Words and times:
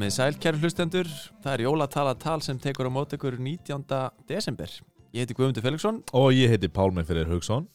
Komið 0.00 0.14
sæl, 0.14 0.36
kæru 0.40 0.56
hlustendur. 0.62 1.08
Það 1.44 1.52
er 1.52 1.62
jólatala 1.66 2.14
tal 2.16 2.40
sem 2.40 2.56
tekur 2.56 2.88
á 2.88 2.92
mót 2.94 3.10
ykkur 3.12 3.34
19. 3.36 3.82
desember. 4.24 4.72
Ég 5.12 5.26
heiti 5.26 5.36
Guðmundur 5.36 5.60
Felixson 5.60 5.98
Og 6.16 6.30
ég 6.32 6.48
heiti 6.48 6.70
Pálmi 6.72 7.04
fyrir 7.04 7.28
Haugsson 7.28 7.66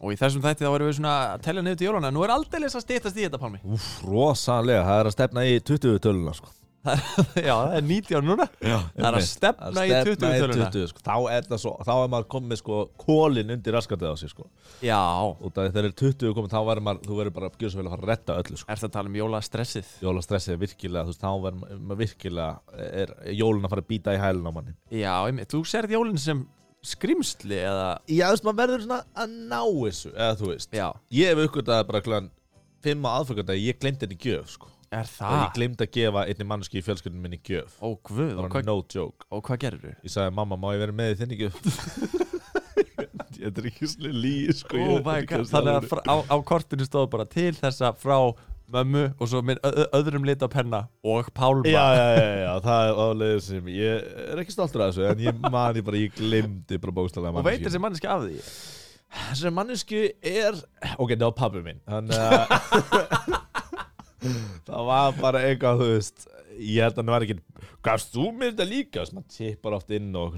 og 0.00 0.14
í 0.14 0.16
þessum 0.16 0.40
þætti 0.40 0.64
þá 0.64 0.70
erum 0.70 0.88
við 0.88 0.96
svona 0.96 1.12
að 1.34 1.44
tellja 1.44 1.66
niður 1.66 1.76
til 1.82 1.88
jólana. 1.90 2.12
Nú 2.16 2.24
er 2.24 2.32
aldeilis 2.32 2.78
að 2.78 2.86
stýttast 2.86 3.20
í 3.20 3.26
þetta, 3.26 3.42
Pálmi. 3.42 3.60
Úf, 3.68 3.90
rosalega, 4.08 4.86
það 4.88 5.02
er 5.02 5.10
að 5.10 5.16
stefna 5.18 5.44
í 5.44 5.60
20 5.60 6.00
töluna 6.08 6.34
sko. 6.40 6.56
Já, 6.84 7.54
það 7.54 7.74
er 7.78 7.84
19 7.88 8.26
núna. 8.28 8.44
Já, 8.60 8.76
Það 8.92 9.06
er 9.08 9.16
að 9.16 9.24
stefna 9.28 9.84
í 9.84 9.92
20 9.94 10.18
töluna. 10.20 10.66
20, 10.74 10.88
sko. 10.90 11.02
Þá 11.06 11.14
er 11.32 11.46
það 11.48 11.60
svo, 11.62 11.72
þá 11.86 11.92
er 11.94 12.10
maður 12.12 12.26
komið 12.34 12.60
sko 12.60 12.80
kólin 13.00 13.52
undir 13.54 13.76
raskatið 13.78 14.10
á 14.12 14.16
sig 14.20 14.32
sko 14.34 14.48
Já, 14.84 14.98
Og 15.24 15.54
þegar 15.56 15.88
er 15.88 15.94
20 16.02 16.34
komið, 16.36 16.50
þá 16.52 16.58
verður 16.68 16.86
maður, 16.88 17.06
þú 17.08 17.18
verður 17.20 17.36
bara 17.38 17.48
að 17.50 17.56
gjöra 17.62 17.72
svo 17.74 17.80
vel 17.80 17.86
að 17.88 17.94
fara 17.94 18.04
að 18.04 18.12
retta 18.12 18.36
öllu 18.42 18.60
sko 18.60 18.74
er 18.74 18.82
það 18.82 18.88
að 18.90 18.94
tala 18.98 19.12
um 19.12 19.18
jólastressið? 19.20 19.92
Jólastressið 20.04 20.54
er 20.56 20.60
virkilega, 20.64 21.06
þú 21.08 21.14
veist, 21.14 21.24
þá 21.24 21.32
verður 21.46 21.80
maður 21.88 22.02
virkilega, 22.04 22.50
er 23.04 23.14
jólun 23.40 23.64
að 23.64 23.74
fara 23.74 23.84
að 23.86 23.90
býta 23.94 24.14
í 24.16 24.20
hælun 24.24 24.50
á 24.50 24.52
manni 24.58 24.76
Já, 25.00 25.14
einmitt. 25.30 25.50
þú 25.54 25.62
serð 25.72 25.96
jólinn 25.96 26.20
sem 26.20 26.44
skrimsli 26.84 27.62
eða... 27.64 27.88
Já, 28.12 28.26
þú 28.28 28.34
veist, 28.36 28.44
maður 28.50 28.60
verður 28.60 28.84
svona 28.84 29.00
að 29.24 29.36
ná 29.48 29.60
þessu, 29.64 30.12
eða 30.12 30.36
þú 30.42 30.50
veist 30.52 30.76
Já, 30.76 30.86
Ég 31.16 31.32
hef 31.32 31.44
uppgötaði 31.48 31.88
bara 31.88 32.04
klæðan 32.04 32.30
5 32.84 33.06
á 33.08 33.10
aðfokandagi, 33.22 33.62
ég 33.70 33.78
glemdi 33.80 34.04
henni 34.04 34.18
gjöf 34.20 34.50
sko 34.58 34.68
er 34.94 35.08
Og 35.08 35.12
það? 35.16 35.34
ég 35.42 35.54
glemdi 35.58 35.86
að 35.86 35.92
gefa 35.98 36.24
einni 36.30 36.46
manneski 36.50 36.80
í 36.80 36.84
fjölskyldinu 36.86 37.22
minni 37.26 37.40
gjöf 37.46 37.76
Ó, 37.82 37.88
og 37.92 38.10
Það 38.14 38.34
var 38.40 38.50
hvað, 38.54 38.66
no 38.70 38.76
joke 38.94 39.28
og 39.34 39.44
hvað 39.48 39.60
gerir 39.66 39.82
þú? 39.84 39.94
Ég 40.08 40.14
sagði, 40.16 40.34
mamma, 40.40 40.58
má 40.60 40.70
ég 40.76 40.82
vera 40.84 40.96
með 41.02 41.14
í 41.14 41.20
þinni 41.22 41.40
gjöf? 41.42 41.60
Þetta 43.34 43.60
er 43.60 43.66
ekki 43.68 43.86
svona 43.90 44.10
líi, 44.24 44.52
sko 44.56 44.78
Ó, 44.80 44.98
God. 45.04 45.46
Þannig 45.50 45.76
að 45.76 45.86
frá- 45.90 46.04
á, 46.08 46.14
á 46.32 46.36
kortinu 46.46 46.86
stóð 46.86 47.08
bara 47.12 47.26
til 47.28 47.50
þessa 47.58 47.90
frá 48.00 48.16
mömmu 48.74 49.02
og 49.20 49.28
svo 49.28 49.42
minn 49.44 49.58
öðrum 49.94 50.24
lit 50.24 50.40
á 50.40 50.48
penna 50.48 50.78
og 51.04 51.26
Pálma. 51.36 51.66
Já, 51.68 51.82
já, 51.98 52.06
já, 52.16 52.30
já, 52.46 52.52
það 52.64 52.86
er 52.88 53.00
álega 53.04 53.42
sem 53.44 53.66
Ég 53.74 54.06
er 54.32 54.40
ekki 54.40 54.54
stoltur 54.54 54.86
af 54.86 54.94
þessu 54.94 55.10
En 55.10 55.20
ég 55.26 55.42
mani 55.52 55.82
bara, 55.84 56.00
ég 56.00 56.14
glemdi 56.16 56.78
bara 56.80 56.96
bókstæðlega 56.96 57.42
Og 57.42 57.44
veit 57.50 57.60
þessi 57.66 57.82
manneski 57.84 58.08
af 58.08 58.24
því? 58.24 58.40
Þessi 59.28 59.52
mannesku 59.54 60.00
er 60.30 60.56
Ok, 60.96 61.12
það 61.12 61.26
var 61.28 61.36
pabbi 61.42 61.64
minn 61.66 61.82
Þannig 61.84 62.24
að 62.24 63.36
Það 64.68 64.86
var 64.90 65.16
bara 65.20 65.44
eitthvað, 65.48 65.80
þú 65.82 65.88
veist 65.94 66.26
Ég 66.54 66.84
held 66.84 66.94
að 66.94 67.00
hann 67.02 67.12
var 67.14 67.24
ekki 67.26 67.38
Gafst 67.84 68.12
þú 68.14 68.28
mér 68.38 68.52
þetta 68.52 68.66
líka? 68.70 69.00
Þess, 69.02 69.14
maður 69.16 69.32
tippar 69.34 69.74
oft 69.78 69.90
inn 69.96 70.12
og. 70.16 70.36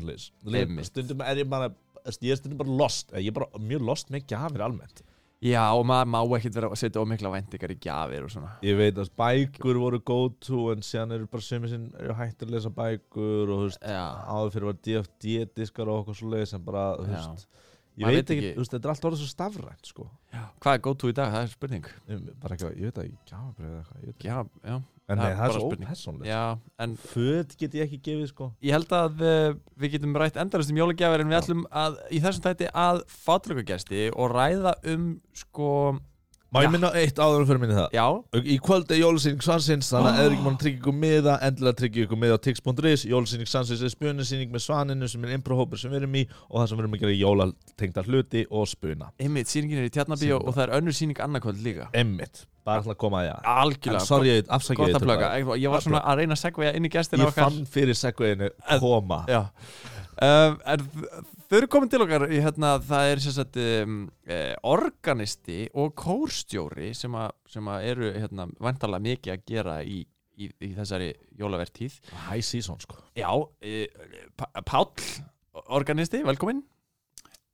Stundum 0.88 1.20
er 1.26 1.42
ég 1.42 1.50
bara 1.50 1.68
Ég 2.06 2.32
er 2.32 2.38
stundum 2.40 2.60
bara 2.62 2.78
lost 2.84 3.12
Ég 3.18 3.28
er 3.32 3.36
bara 3.36 3.60
mjög 3.60 3.84
lost 3.90 4.10
með 4.14 4.26
gjafir 4.32 4.64
almennt 4.66 5.04
Já, 5.44 5.66
og 5.76 5.82
maður 5.84 6.08
má 6.08 6.18
ekkert 6.38 6.54
vera 6.56 6.68
að 6.72 6.78
setja 6.80 7.02
ómikla 7.04 7.28
væntingar 7.34 7.72
í 7.74 7.76
gjafir 7.84 8.24
og 8.24 8.30
svona. 8.32 8.54
Ég 8.64 8.78
veit 8.78 8.96
að 8.96 9.10
bækur 9.20 9.76
voru 9.82 9.98
go 10.00 10.16
to 10.40 10.62
En 10.72 10.80
síðan 10.86 11.12
eru 11.18 11.26
bara 11.28 11.44
sömur 11.44 11.68
sinn 11.68 11.90
eru 12.00 12.16
hægt 12.16 12.40
að 12.46 12.54
lesa 12.54 12.72
bækur 12.72 13.52
Og 13.52 13.60
þú 13.60 13.66
veist 13.66 13.84
Áður 13.84 14.54
fyrir 14.54 14.70
var 14.70 14.78
DFD-diskar 14.88 15.92
og 15.92 16.00
okkur 16.06 16.16
svo 16.22 16.30
leið 16.32 16.46
Sem 16.54 16.64
bara, 16.64 16.86
þú 16.96 17.10
veist 17.12 17.44
Ég 17.96 18.12
veit 18.12 18.34
ekki, 18.34 18.50
þú 18.56 18.62
veist, 18.62 18.74
þetta 18.74 18.88
er 18.88 18.92
allt 18.92 19.06
orðið 19.08 19.22
svo 19.22 19.30
stafrænt, 19.30 19.88
sko. 19.88 20.10
Hvað 20.60 20.74
er 20.74 20.82
góð 20.84 20.98
tú 21.00 21.08
í 21.08 21.16
dag? 21.16 21.32
Það 21.32 21.46
er 21.46 21.54
spurning. 21.54 21.88
Bara 22.42 22.56
eitthvað, 22.56 22.76
ég 22.76 22.90
veit 22.90 23.00
að 23.00 23.08
ég 23.08 23.16
gjafabrið 23.30 23.70
eða 23.70 23.80
eitthvað. 23.80 24.26
Já, 24.26 24.36
já, 24.66 24.76
En 25.06 25.20
það 25.22 25.40
er 25.86 25.98
svo 26.00 26.14
en 26.82 26.94
Föt 26.98 27.52
get 27.60 27.76
ég 27.78 27.84
ekki 27.86 28.00
gefið 28.08 28.30
sko. 28.32 28.48
Ég 28.64 28.74
held 28.74 28.90
að 28.96 29.22
uh, 29.22 29.52
við 29.78 29.94
getum 29.94 30.16
rætt 30.18 30.38
endalist 30.42 30.72
um 30.72 30.80
jólagjafir 30.80 31.22
en 31.22 31.30
við 31.30 31.38
ætlum 31.38 31.62
að 31.70 32.00
í 32.10 32.20
þessum 32.24 32.46
tætti 32.48 32.70
að 32.74 33.04
fátlökugesti 33.22 34.08
og 34.10 34.34
ræða 34.34 34.74
um 34.90 35.04
sko, 35.36 35.70
Má 36.54 36.60
ég 36.62 36.70
minna 36.70 36.90
eitt 36.94 37.18
áður 37.18 37.40
en 37.42 37.46
fyrir 37.48 37.60
minni 37.62 37.74
það? 37.76 37.88
Já, 37.96 38.06
Í 38.38 38.56
kvöld 38.62 38.92
er 38.94 39.00
jólusýning 39.00 39.42
Svansins 39.42 39.88
Þannig 39.90 40.10
að 40.12 40.20
eða 40.22 40.30
ekki 40.30 40.44
mann 40.44 40.58
tryggja 40.60 40.78
ykkur 40.78 40.96
miða 41.02 41.34
Endilega 41.46 41.78
tryggja 41.80 42.04
ykkur 42.06 42.20
miða 42.22 42.36
á 42.38 42.40
tix.is 42.46 43.02
Jólusýning 43.10 43.48
Svansins 43.50 43.82
er 43.82 43.90
spunasýning 43.92 44.50
með 44.54 44.62
Svaninu 44.62 45.08
sem 45.10 45.26
er 45.26 45.34
improhópur 45.36 45.78
sem 45.80 45.90
við 45.90 46.00
erum 46.04 46.14
í 46.20 46.24
og 46.46 46.56
það 46.60 46.66
sem 46.70 46.76
við 46.78 46.84
erum 46.84 46.96
að 46.96 47.02
gera 47.02 47.16
jólatengda 47.20 48.06
hluti 48.06 48.42
og 48.50 48.64
spuna. 48.70 49.06
Einmitt, 49.18 49.50
sýningin 49.50 49.82
er 49.82 49.88
í 49.88 49.94
Sýningin. 49.96 50.46
og 50.46 50.52
það 50.54 50.64
er 50.68 50.74
önnur 50.78 50.94
sýning 50.96 51.18
annarkvöld 51.26 51.60
líka. 51.66 51.90
Emmitt, 51.96 52.46
bara 52.66 52.80
að 52.86 53.00
koma 53.02 53.16
að 53.24 53.30
það 53.32 53.40
Algjörlega. 53.66 54.00
En 54.00 54.06
sorry, 54.06 54.28
afsakið 54.46 54.86
ég 54.86 54.94
þetta 55.00 55.58
ég 55.58 55.68
var 55.74 55.80
svona 55.82 56.02
að 56.06 56.14
Já 61.46 61.52
þau 61.52 61.58
eru 61.60 61.68
komin 61.70 61.90
til 61.92 62.02
okkar 62.02 62.24
í, 62.26 62.40
hérna, 62.42 62.72
Það 62.82 63.08
er 63.12 63.20
sem 63.22 63.34
sagt 63.36 63.56
um, 63.62 63.98
eh, 64.26 64.54
organisti 64.66 65.68
og 65.78 65.92
kórstjóri 65.94 66.88
sem, 66.98 67.14
a, 67.14 67.28
sem 67.46 67.68
að 67.70 67.84
eru 67.92 68.08
hérna, 68.16 68.48
vantarlega 68.58 69.04
mikið 69.04 69.34
að 69.36 69.44
gera 69.52 69.76
í, 69.86 70.00
í, 70.42 70.48
í 70.50 70.70
þessari 70.74 71.12
jólavertíð 71.38 72.00
High 72.26 72.42
season 72.42 72.82
sko 72.82 72.98
Já, 73.14 73.30
eh, 73.62 73.86
Páll 74.66 74.90
organisti, 75.70 76.24
velkomin 76.26 76.64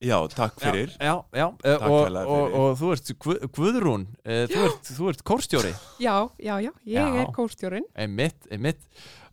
Já, 0.02 0.16
takk 0.34 0.56
fyrir. 0.58 0.96
Já, 0.96 1.12
já, 1.30 1.44
eh, 1.62 1.76
Takk 1.78 1.84
og, 1.86 2.00
og, 2.00 2.08
fyrir. 2.08 2.56
og 2.58 2.72
þú 2.80 2.88
ert 2.96 3.12
Guð- 3.22 3.44
Guðrún 3.54 4.08
eh, 4.24 4.46
þú 4.50 4.64
ert, 4.70 4.88
þú 4.96 5.12
ert 5.12 5.22
kórstjóri 5.28 5.76
Já, 6.02 6.16
já, 6.40 6.56
já, 6.64 6.72
ég 6.88 6.96
Já. 6.96 7.20
er 7.22 7.30
kórstjórin. 7.36 7.84
Einmitt, 7.94 8.48
einmitt 8.50 8.80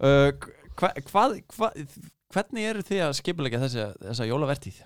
uh, 0.03 0.36
hva, 0.76 0.91
hvað, 1.08 1.40
hva, 1.56 1.72
Hvernig 2.29 2.66
eru 2.69 2.84
þið 2.85 3.00
að 3.07 3.16
skipulegja 3.17 3.59
þessa, 3.63 3.85
þessa 4.03 4.25
jólavertíð? 4.29 4.81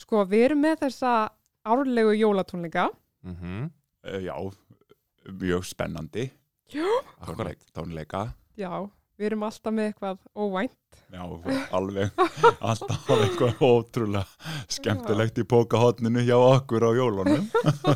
Sko, 0.00 0.24
við 0.28 0.42
erum 0.50 0.60
með 0.66 0.82
þessa 0.82 1.12
árlegu 1.64 2.12
jólatónleika. 2.18 2.90
Mm 3.24 3.36
-hmm. 3.36 3.70
Uh, 4.04 4.20
já, 4.24 4.34
mjög 5.40 5.64
spennandi. 5.64 6.30
Já. 6.72 6.86
Tónleik, 7.24 7.64
tónleika. 7.72 8.34
Já, 8.56 8.90
við 9.20 9.30
erum 9.30 9.42
alltaf 9.50 9.74
með 9.76 9.90
eitthvað 9.92 10.20
óvænt. 10.40 10.76
Já, 11.10 11.22
alveg, 11.74 12.10
alltaf 12.70 13.08
eitthvað 13.14 13.60
ótrúlega 13.66 14.50
skemmtilegt 14.70 15.38
í 15.42 15.44
pókahotninu 15.50 16.22
hjá 16.26 16.36
okkur 16.38 16.86
á 16.86 16.90
jólunum. 16.94 17.44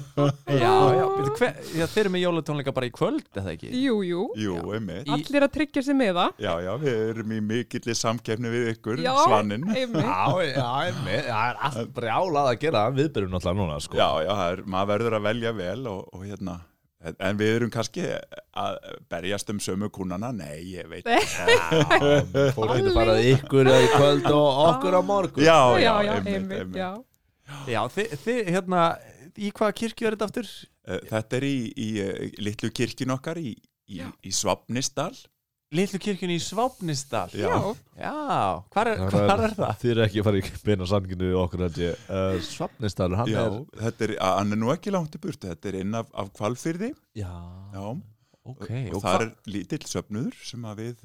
Já, 0.54 0.72
já, 0.94 1.04
hver, 1.38 1.56
já, 1.74 1.84
þeir 1.90 2.00
eru 2.04 2.12
með 2.14 2.22
jólatónleika 2.24 2.74
bara 2.74 2.88
í 2.88 2.92
kvöld, 2.94 3.26
eða 3.34 3.54
ekki? 3.54 3.70
Jú, 3.82 3.96
jú. 4.06 4.24
Jú, 4.38 4.56
einmitt. 4.76 5.08
Allir 5.14 5.46
að 5.46 5.52
tryggja 5.56 5.82
sig 5.86 5.96
með 5.98 6.12
það. 6.18 6.36
Já, 6.44 6.52
já, 6.66 6.70
við 6.84 7.00
erum 7.14 7.34
í 7.34 7.40
mikilli 7.48 7.96
samkeppni 7.98 8.52
við 8.54 8.68
ykkur, 8.74 9.02
Já, 9.04 9.12
svaninn. 9.24 9.66
einmitt. 9.74 10.04
Já, 10.04 10.20
já, 10.50 10.68
emmitt 10.90 11.26
Það 11.30 11.48
er 11.48 11.58
allt 11.70 11.90
brjálað 11.98 12.50
að 12.52 12.60
gera 12.66 12.84
Viðbyrjum 12.94 13.34
náttúrulega 13.34 13.60
núna 13.62 13.80
sko 13.82 13.98
Já, 13.98 14.08
já, 14.26 14.30
það 14.34 14.46
er, 14.54 14.62
maður 14.74 14.90
verður 14.94 15.18
að 15.18 15.26
velja 15.30 15.52
vel 15.58 15.82
og, 15.90 16.00
og 16.14 16.24
hérna, 16.28 16.56
en- 17.18 17.38
við 17.40 17.50
erum 17.56 17.70
kannski 17.74 18.04
að 18.56 18.76
berjast 19.12 19.50
um 19.52 19.58
sömu 19.60 19.88
kúnana, 19.92 20.30
nei, 20.32 20.62
ég 20.74 20.88
veit. 20.90 21.04
Já, 21.04 22.52
fólk 22.56 22.74
getur 22.78 22.94
bara 22.96 23.16
ykkur 23.20 23.70
í 23.72 23.88
kvöld 23.94 24.28
og 24.30 24.60
okkur 24.68 24.96
á 24.98 25.02
morgun 25.04 25.44
Já, 25.44 25.58
já, 25.80 25.92
já, 26.06 26.12
einmitt, 26.18 26.52
einmitt, 26.58 26.78
já. 26.80 26.92
Já, 27.68 27.80
þið, 27.92 28.14
þið, 28.24 28.40
hérna, 28.54 28.82
í 29.36 29.50
hvaða 29.52 29.76
kirkju 29.82 30.06
er 30.08 30.16
þetta 30.16 30.28
aftur? 30.30 30.48
Eh, 30.88 31.00
Þetta 31.10 31.36
er 31.40 31.44
í, 31.48 31.56
í 31.76 31.88
eh, 32.00 32.30
litlu 32.44 32.70
kirkjun 32.76 33.12
okkar 33.18 33.40
í, 33.40 33.52
í, 33.92 34.00
í 34.24 34.32
Svapnisdal. 34.32 35.12
Litlu 35.74 35.98
kirkjunni 35.98 36.36
í 36.38 36.42
Svápnisdal. 36.42 37.32
Já. 37.34 37.50
Já, 37.98 38.12
hvar 38.74 38.90
er, 38.92 39.00
hvar 39.10 39.42
er 39.48 39.54
það? 39.56 39.72
Þið 39.82 39.92
eru 39.94 40.04
ekki 40.04 40.20
að 40.22 40.28
fara 40.28 40.40
í 40.40 40.52
beina 40.68 40.88
sanginu 40.90 41.30
okkur 41.42 41.64
held 41.66 41.80
ég 41.82 42.04
uh, 42.08 42.38
Svapnistalur, 42.46 43.18
hann 43.20 43.32
Já, 43.32 43.40
er 43.42 43.86
þetta 43.88 44.06
er, 44.06 44.14
hann 44.22 44.54
er 44.54 44.60
nú 44.60 44.70
ekki 44.74 44.94
langt 44.94 45.18
í 45.18 45.22
burtu, 45.22 45.50
þetta 45.50 45.72
er 45.72 45.80
inn 45.82 45.98
af, 45.98 46.10
af 46.14 46.30
kvalfyrði 46.36 46.92
Já, 47.18 47.32
Já, 47.74 47.84
Ok, 48.44 48.66
og, 48.68 48.98
og 48.98 49.00
það 49.00 49.14
hva, 49.14 49.24
er 49.24 49.30
lítill 49.48 49.84
söfnuður 49.88 50.40
sem 50.44 50.64
að 50.68 50.82
við 50.82 51.04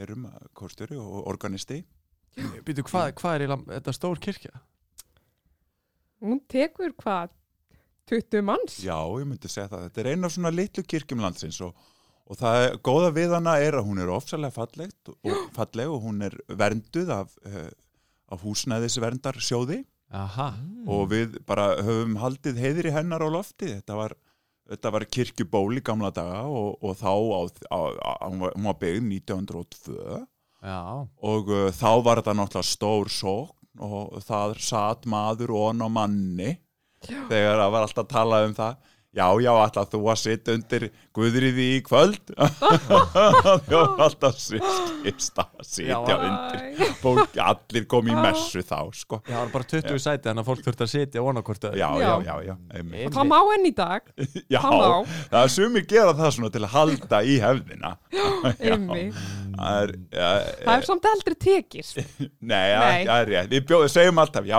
erum 0.00 0.28
kórstjóri 0.56 0.96
og 0.98 1.26
organisti 1.28 1.82
býtu, 2.64 2.84
hvað, 2.86 3.12
hvað 3.18 3.44
er 3.44 3.54
þetta 3.74 3.94
stór 3.96 4.22
kirkja? 4.22 4.54
Hún 6.24 6.40
tekur 6.50 6.94
hvað? 6.98 7.34
20 8.08 8.44
manns? 8.46 8.78
Já, 8.80 8.96
ég 9.20 9.28
myndi 9.28 9.50
segja 9.52 9.68
það, 9.68 9.82
þetta 9.88 10.00
er 10.00 10.10
eina 10.14 10.28
af 10.28 10.34
svona 10.34 10.52
litlu 10.54 10.84
kirkjum 10.88 11.20
landsins 11.20 11.58
og, 11.66 11.76
og 12.28 12.36
það 12.40 12.62
er, 12.66 12.76
góða 12.84 13.10
við 13.16 13.34
hana 13.38 13.54
er 13.64 13.78
að 13.80 13.86
hún 13.88 14.00
er 14.04 14.12
ofsalega 14.12 14.52
fallegt 14.54 15.12
og, 15.14 15.36
falleg 15.56 15.88
og 15.94 16.02
hún 16.04 16.22
er 16.28 16.36
vernduð 16.60 17.12
af, 17.14 17.34
uh, 17.48 17.68
af 18.34 18.44
húsnæðisverndar 18.44 19.40
sjóði 19.40 19.82
Aha, 20.12 20.50
og 20.88 21.10
við 21.10 21.34
bara 21.48 21.74
höfum 21.84 22.14
haldið 22.22 22.60
heiðri 22.62 22.92
hennar 22.94 23.20
á 23.20 23.28
lofti, 23.28 23.74
þetta 23.78 23.96
var 23.98 24.16
Þetta 24.68 24.90
var 24.92 25.04
kirkjuból 25.08 25.78
í 25.78 25.80
gamla 25.80 26.10
daga 26.12 26.42
og, 26.44 26.74
og 26.84 26.96
þá 27.00 27.08
á, 27.08 27.40
á, 27.72 27.80
á, 28.04 28.12
hún 28.28 28.42
var- 28.68 28.74
byggð 28.76 29.06
1902 29.32 29.94
já, 30.60 30.80
og 31.24 31.48
uh, 31.48 31.70
þá 31.72 31.88
var 32.04 32.20
þetta 32.20 32.34
náttúrulega 32.36 32.68
stór 32.68 33.08
sókn 33.08 33.80
og 33.80 34.18
það 34.26 34.58
satt 34.60 35.08
maður 35.08 35.54
og 35.56 35.80
á 35.80 35.88
manni 35.88 36.50
þegar 37.00 37.62
það 37.62 37.72
var 37.78 37.86
alltaf 37.86 38.04
að 38.04 38.12
tala 38.12 38.42
um 38.44 38.54
það 38.58 38.92
já, 39.16 39.26
já, 39.40 39.50
alltaf 39.56 39.88
þú 39.92 40.00
að 40.12 40.18
sitja 40.20 40.54
undir 40.58 40.88
Guðriði 41.18 41.64
í 41.74 41.78
kvöld 41.86 42.32
var 43.72 44.02
alltaf 44.04 44.36
skipst 44.38 45.38
að 45.40 45.64
sitja 45.66 46.18
undir 46.18 46.92
fólk, 47.00 47.38
allir 47.42 47.86
kom 47.90 48.10
í 48.10 48.14
messu 48.18 48.62
þá 48.66 48.78
sko. 48.94 49.20
Já, 49.24 49.32
það 49.32 49.40
var 49.40 49.52
bara 49.54 49.68
20 49.72 50.02
sæti 50.04 50.28
þannig 50.28 50.42
að 50.44 50.48
fólk 50.50 50.62
þurfti 50.66 50.86
að 50.86 50.92
sitja 50.92 51.24
vona 51.24 51.42
hvort 51.46 51.66
öðru. 51.70 51.80
já, 51.80 51.88
já, 52.02 52.12
Já. 52.28 52.36
já, 52.46 52.54
það 53.16 53.28
má 53.32 53.38
enn 53.56 53.66
í 53.68 53.74
dag, 53.78 54.12
já 54.54 54.60
það 54.62 55.40
er 55.42 55.52
sumi 55.56 55.84
gera 55.88 56.14
það 56.18 56.34
svona 56.38 56.52
til 56.54 56.64
að 56.66 56.72
halda 56.76 57.22
í 57.24 57.38
hefðina 57.42 57.94
Já. 58.12 58.26
einmitt. 58.74 59.22
Það 59.58 59.82
er, 59.84 59.92
já, 60.14 60.28
Það 60.64 60.74
er 60.76 60.86
samt 60.88 61.08
aldrei. 61.12 61.36
Nei, 62.52 62.64
já, 62.70 62.78
Nei. 62.82 63.02
það 63.08 63.20
er 63.22 63.30
rétt. 63.32 63.50
Við 63.52 63.66
bjóðum, 63.68 63.92
segjum 63.92 64.20
alltaf, 64.22 64.48
já, 64.48 64.58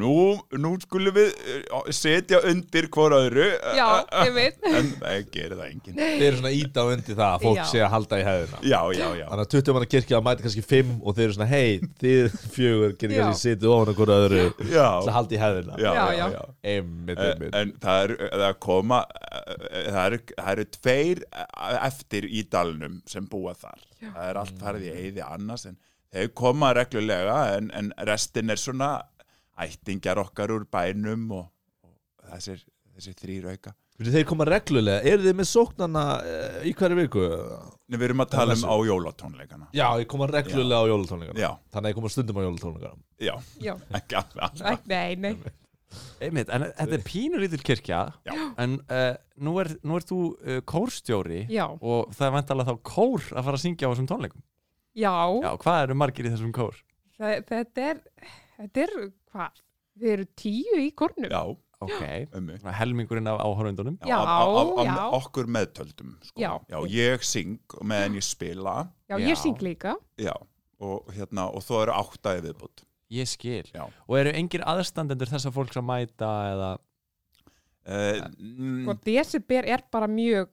nú, 0.00 0.14
nú 0.60 0.72
skulum 0.82 1.16
við 1.16 1.32
uh, 1.68 1.90
setja 1.94 2.40
undir 2.48 2.88
hvort 2.94 3.16
öðru. 3.18 3.48
Já, 3.78 3.86
uh, 4.04 4.22
einmitt. 4.24 4.58
En 4.68 4.90
það 5.00 5.22
gerir 5.34 5.56
það 5.58 5.68
enginn. 5.70 5.98
Þeir 5.98 6.26
eru 6.28 6.40
svona 6.40 6.52
íta 6.58 6.84
á 6.84 6.86
undir 6.92 7.18
það 7.18 7.32
að 7.34 7.44
fólk 7.46 7.58
Já. 7.58 7.64
sé 7.72 7.82
að 7.84 7.92
halda 7.94 8.18
í 8.18 8.24
hefðina 8.28 8.60
Já, 8.68 8.78
já, 8.94 9.06
já. 9.18 9.24
Þannig 9.28 9.44
að 9.44 9.52
20 9.54 9.76
manna 9.76 9.88
kirkja 9.94 10.20
mæti 10.28 10.44
kannski 10.46 10.64
5 10.68 10.92
og 11.02 11.16
þeir 11.16 11.24
eru 11.28 11.36
svona 11.38 11.48
hei, 11.50 11.78
þið 12.02 12.36
fjögur 12.54 12.94
getur 12.98 13.14
Já. 13.14 13.20
kannski 13.22 13.48
sitið 13.48 13.72
ofan 13.74 13.92
okkur 13.94 14.12
öðru 14.14 14.44
til 14.58 14.68
Já, 14.74 14.86
að 14.88 15.10
halda 15.16 15.36
í 15.36 15.40
hefðina 15.42 15.78
já, 15.78 15.88
Já, 15.88 15.98
já, 15.98 16.18
já. 16.18 16.26
já. 16.34 16.42
Einmitt, 16.74 17.18
En, 17.18 17.32
einmitt 17.32 17.58
en 17.62 17.72
það 17.82 18.02
er, 18.04 18.14
það 18.44 18.56
koma, 18.68 19.00
uh, 19.08 19.68
það 19.88 20.00
eru, 20.04 20.20
það 20.34 20.52
eru 20.54 20.66
tveir 20.78 21.22
eftir 21.88 22.28
í 22.28 22.44
dalnum 22.52 23.00
sem 23.08 23.26
búa 23.30 23.54
þar. 23.58 23.87
Það 24.00 24.24
er 24.28 24.40
allt 24.42 24.58
farið 24.62 24.88
í 24.88 24.94
eyði 24.94 25.24
annars 25.26 25.66
en 25.68 25.78
þeir 26.14 26.32
koma 26.38 26.72
reglulega 26.76 27.38
en, 27.56 27.70
en 27.74 27.92
restin 28.08 28.54
er 28.54 28.60
svona 28.60 28.92
ættingjar 29.58 30.20
okkar 30.22 30.54
úr 30.54 30.64
bænum 30.70 31.28
og, 31.40 31.50
og 31.84 32.32
þessir, 32.32 32.62
þessir 32.94 33.18
þrýr 33.18 33.52
auka. 33.52 33.74
Þeir 33.98 34.28
koma 34.30 34.46
reglulega, 34.46 35.02
eru 35.10 35.24
þið 35.24 35.38
með 35.40 35.46
sóknana 35.50 36.02
uh, 36.22 36.58
í 36.62 36.70
hverju 36.78 36.98
viku? 37.00 37.22
Nei, 37.90 37.96
við 37.98 38.04
erum 38.06 38.22
að 38.22 38.28
tala 38.36 38.54
um 38.54 38.66
á 38.70 38.74
jólatónleikana. 38.86 39.70
Já, 39.74 39.88
ég 39.98 40.06
koma 40.12 40.28
reglulega 40.30 40.86
á 40.86 40.90
jólatónleikana 40.92 41.42
Já, 41.42 41.48
Þannig 41.74 41.88
að 41.88 41.90
ég 41.90 41.98
koma 41.98 42.12
stundum 42.14 42.38
á 42.38 42.42
jólatónleikana 42.46 43.02
já, 43.18 43.32
Já, 43.64 43.72
ekki 43.98 44.20
alveg 44.20 44.44
alltaf. 44.46 44.86
Nei, 44.86 45.16
nei. 45.18 45.32
Einmitt, 46.20 46.50
en 46.52 46.66
þetta 46.76 46.96
er 46.98 47.04
pínu 47.06 47.38
lítil 47.40 47.62
kirkja 47.64 48.00
Já. 48.26 48.34
en 48.60 48.74
uh, 48.90 49.14
nú, 49.40 49.54
er, 49.62 49.70
nú 49.86 49.96
er 49.96 50.04
þú 50.08 50.18
uh, 50.36 50.58
kórstjóri 50.68 51.44
Já, 51.52 51.64
og 51.80 52.10
það 52.16 52.26
er 52.28 52.34
vantalega 52.36 52.74
þá 52.74 52.82
kór 52.90 53.28
að 53.32 53.46
fara 53.46 53.56
að 53.60 53.62
syngja 53.64 53.88
á 53.88 53.92
þessum 53.94 54.10
tónleikum 54.10 54.42
já, 54.98 55.14
Já, 55.44 55.50
hvað 55.62 55.80
eru 55.86 55.96
margir 56.02 56.28
í 56.28 56.34
þessum 56.34 56.52
kór? 56.56 56.76
þe- 57.18 57.40
þetta 57.48 57.86
er, 57.94 58.02
þetta 58.58 58.84
er, 58.84 58.92
hvað? 59.32 59.64
Við 59.98 60.12
erum 60.14 60.28
tíu 60.38 60.76
í 60.84 60.90
kornum. 60.94 61.30
Já, 61.32 61.42
Ok. 61.78 62.00
Svona 62.34 62.72
helmingurinn 62.74 63.28
af 63.30 63.38
áhörundunum 63.38 64.00
Já, 64.02 64.16
já. 64.82 64.94
Okkur 65.14 65.46
meðtöldum, 65.46 66.16
sko. 66.26 66.34
Já. 66.42 66.80
ég 66.90 67.22
syng 67.22 67.60
meðan 67.86 68.16
ég 68.18 68.24
spila, 68.26 68.88
Já, 69.06 69.14
Já. 69.14 69.28
ég 69.28 69.38
syng 69.38 69.60
líka. 69.62 69.92
já, 70.18 70.32
og 70.82 71.06
hérna, 71.14 71.44
og 71.54 71.62
þó 71.62 71.76
eru 71.84 71.94
áttaði 71.94 72.42
viðbútt. 72.48 72.82
Ég 73.10 73.28
skil 73.30 73.64
Já. 73.72 73.86
Og 74.06 74.18
eru 74.20 74.34
engir 74.36 74.60
aðstandendur 74.68 75.30
þessa 75.30 75.52
fólks 75.54 75.76
að 75.80 75.88
mæta 75.88 76.32
eða 76.52 76.74
Uh, 77.88 78.20
Og 78.92 78.98
desember 79.06 79.64
er 79.64 79.80
bara 79.90 80.04
mjög 80.12 80.50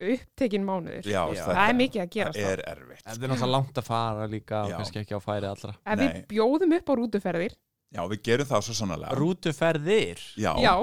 upptekinn 0.00 0.64
mánuður. 0.64 1.06
já. 1.08 1.22
Það 1.40 1.60
er 1.62 1.74
mikið 1.78 2.02
að 2.02 2.10
gerast 2.12 2.36
Það 2.36 2.44
það. 2.44 2.52
er 2.52 2.62
erfitt. 2.74 3.00
Þetta 3.06 3.24
er 3.24 3.30
náttúrulega 3.32 3.50
langt 3.54 3.80
að 3.80 3.86
fara 3.86 4.26
líka 4.28 4.58
og 4.64 4.68
Já. 4.70 4.76
kannski 4.76 5.00
ekki 5.00 5.16
á 5.16 5.20
færi 5.24 5.48
allra 5.48 5.72
Nei. 5.86 5.96
við 6.02 6.18
bjóðum 6.34 6.74
upp 6.76 6.92
á 6.92 6.94
rútuferðir, 7.00 7.54
Já, 7.90 8.02
við 8.12 8.20
gerum 8.22 8.46
það 8.46 8.60
svo 8.68 8.74
sannlega. 8.76 9.14
Rútuferðir 9.18 10.20
Já, 10.38 10.52
já, 10.62 10.74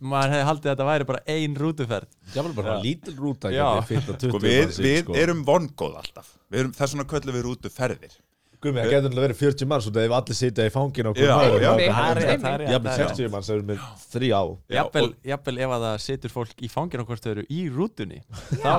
Maður 0.00 0.30
hefði 0.36 0.46
haldið 0.48 0.70
að 0.70 0.76
þetta 0.76 0.86
væri 0.92 1.08
bara 1.10 1.22
ein 1.34 1.54
rútuferð 1.60 2.08
Það 2.32 2.46
var 2.46 2.54
bara 2.62 2.76
lítil 2.86 3.16
rúta 3.18 3.50
Já. 3.52 3.66
ekki 3.80 3.86
fyrir 3.90 4.06
20 4.22 4.30
sko, 4.30 4.38
við, 4.46 4.78
við 4.86 5.02
sko. 5.02 5.14
erum 5.26 5.42
vongóð 5.44 5.98
alltaf. 6.04 6.30
Við 6.50 6.60
erum, 6.62 6.72
þess 6.78 6.94
vegna 6.94 7.10
köllum 7.10 7.34
við 7.40 7.44
rútu 7.50 7.68
ferðir. 8.66 8.72
Gumi, 8.72 8.82
það 8.82 8.92
getur 8.96 9.12
alveg 9.12 9.24
verið 9.26 9.38
40 9.40 9.68
manns 9.70 9.86
og 9.86 9.94
það 9.96 10.06
ef 10.08 10.14
allir 10.18 10.38
sitja 10.38 10.66
í 10.66 10.72
fangin 10.74 11.06
á 11.06 11.12
er 11.12 11.20
er 11.22 11.56
er 11.56 11.62
Jafnvel 11.66 11.90
það 11.92 12.52
er 12.52 12.64
rétt. 12.66 12.88
60 12.96 13.30
manns 13.34 13.50
erum 13.54 13.70
við 13.70 13.84
þrý 14.12 14.30
á 14.34 14.42
og- 14.42 15.14
jafnvel 15.30 15.58
ef 15.66 15.74
að 15.76 15.84
það 15.86 16.00
situr 16.06 16.34
fólk 16.34 16.64
í 16.66 16.70
fangin 16.72 17.02
á 17.02 17.04
hvort 17.06 17.22
þau 17.26 17.30
eru 17.34 17.44
í 17.50 17.60
rútunni 17.72 18.20
þá, 18.64 18.74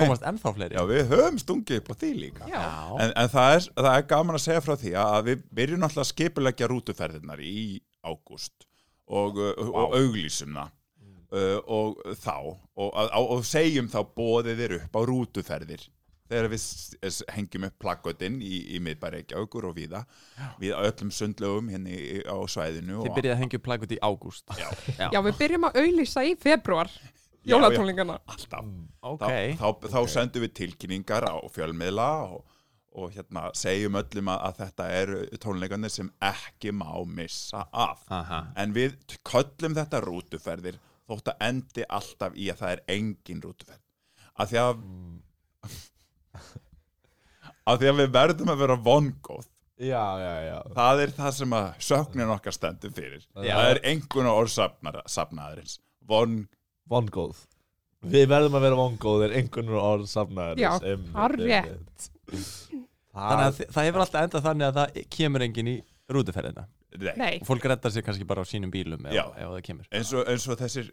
komast 0.00 0.26
ennþá 0.30 0.54
fleiri. 0.56 0.74
Já, 0.74 0.82
við 0.90 1.14
höfum 1.14 1.38
stungið 1.44 1.80
upp 1.82 1.92
á 1.92 1.94
því 2.00 2.10
líka. 2.20 2.50
En, 2.50 3.12
en 3.14 3.30
það, 3.30 3.54
er, 3.54 3.68
það 3.78 3.94
er 3.94 4.08
gaman 4.14 4.40
að 4.40 4.44
segja 4.46 4.64
frá 4.66 4.74
því 4.80 4.96
að 5.04 5.30
við 5.30 5.46
byrjum 5.60 5.86
alltaf 5.86 6.04
að 6.04 6.10
skipuleggja 6.14 6.70
rútuferðirnar 6.70 7.40
í 7.44 7.80
ágúst 8.04 8.66
og, 9.10 9.38
uh, 9.38 9.70
og 9.70 9.96
auglýsum 9.98 10.54
það 10.56 10.76
uh, 11.32 11.58
og 11.66 12.00
þá 12.20 12.36
og, 12.40 12.90
og, 12.90 13.30
og 13.36 13.42
segjum 13.46 13.90
þá 13.90 14.00
bóðið 14.16 14.62
þér 14.64 14.76
upp 14.80 14.98
á 14.98 15.00
rútuferðir 15.10 15.86
þegar 16.30 16.48
við 16.52 16.64
hengjum 17.34 17.64
upp 17.68 17.76
plakkotinn 17.82 18.36
í, 18.42 18.60
í 18.76 18.80
miðbæreikjaukur 18.86 19.66
og 19.70 19.74
viða 19.76 20.04
við 20.62 20.74
öllum 20.78 21.10
sundlögum 21.14 21.70
hérna 21.74 21.90
í- 21.96 22.22
á 22.24 22.36
svæðinu 22.48 23.00
Þið 23.02 23.10
og, 23.10 23.16
byrjaði 23.18 23.34
að 23.36 23.40
hengja 23.44 23.58
upp 23.60 23.66
plækut 23.66 23.94
í 23.96 23.98
ágúst. 24.06 24.46
Já. 24.60 24.68
já, 25.10 25.18
við 25.26 25.40
byrjum 25.42 25.66
að 25.70 25.80
auðlýsa 25.82 26.24
í 26.30 26.36
februar, 26.38 26.92
Já, 27.40 27.54
jólatónlingana. 27.56 28.18
alltaf. 28.28 28.70
Ok, 29.10 29.26
þá, 29.26 29.66
þá, 29.80 29.90
þá 29.96 30.00
sendum 30.12 30.42
við 30.44 30.54
tilkynningar 30.60 31.24
á 31.26 31.34
fjölmiðla 31.54 32.08
og, 32.30 32.42
og 33.00 33.12
hérna, 33.14 33.46
segjum 33.56 33.96
öllum 34.00 34.28
að, 34.34 34.40
að 34.50 34.58
þetta 34.64 34.88
eru 35.00 35.20
tónleikarnir 35.40 35.92
sem 35.94 36.10
ekki 36.30 36.72
má 36.76 36.90
missa 37.08 37.64
af. 37.72 38.02
Aha. 38.12 38.42
en 38.60 38.74
við 38.76 38.96
köllum 39.24 39.74
þetta 39.78 40.02
rútuferðir 40.04 40.76
þótt 41.10 41.32
að 41.32 41.46
endi 41.48 41.86
alltaf 41.90 42.36
í 42.38 42.50
að 42.52 42.60
það 42.62 42.74
er 42.76 42.82
engin 42.98 43.40
rútuferð. 43.42 43.80
Af 44.40 44.52
því 44.52 44.60
að 44.62 44.84
af 46.34 47.78
því 47.80 47.90
að 47.92 48.00
við 48.02 48.12
verðum 48.16 48.52
að 48.54 48.62
vera 48.64 48.76
vongóð. 48.88 49.46
Já, 49.80 50.04
já, 50.20 50.32
já. 50.44 50.56
Það 50.76 51.02
er 51.06 51.12
það 51.16 51.30
sem 51.38 51.54
að 51.56 51.68
söknin 51.86 52.32
okkar 52.34 52.52
stendur 52.56 52.90
fyrir. 52.92 53.22
Já. 53.40 53.54
það 53.56 53.68
er 53.70 53.80
engun 53.94 54.28
orð 54.28 54.50
safnaðarins. 55.08 55.78
Von 56.10 56.42
Vongóð. 56.90 57.38
Við 58.10 58.26
verðum 58.32 58.56
að 58.58 58.64
vera 58.64 58.78
vongóðir 58.80 59.34
einhvern 59.38 59.70
orð 59.78 60.06
safnaðar 60.10 60.58
Já, 60.60 60.70
hárrétt. 61.14 62.08
Þannig 62.30 63.44
að 63.46 63.56
þi- 63.58 63.68
það 63.74 63.86
hefur 63.88 64.02
alltaf 64.04 64.24
endað 64.24 64.44
þannig 64.48 64.66
að 64.70 64.78
það 64.80 65.00
kemur 65.16 65.44
enginn 65.46 65.70
í 65.70 65.74
rútuferðina 66.10 66.64
nei, 66.98 67.12
Nei, 67.16 67.34
og 67.40 67.46
fólk 67.46 67.64
reddar 67.70 67.92
sér 67.94 68.02
kannski 68.06 68.24
bara 68.26 68.42
á 68.42 68.46
sínum 68.50 68.70
bílum 68.74 69.04
ef, 69.06 69.14
ef 69.14 69.46
það 69.52 69.60
kemur 69.68 69.86
eins, 69.94 70.12
og, 70.16 70.24
eins 70.26 70.46
og 70.50 70.58
þessir 70.58 70.88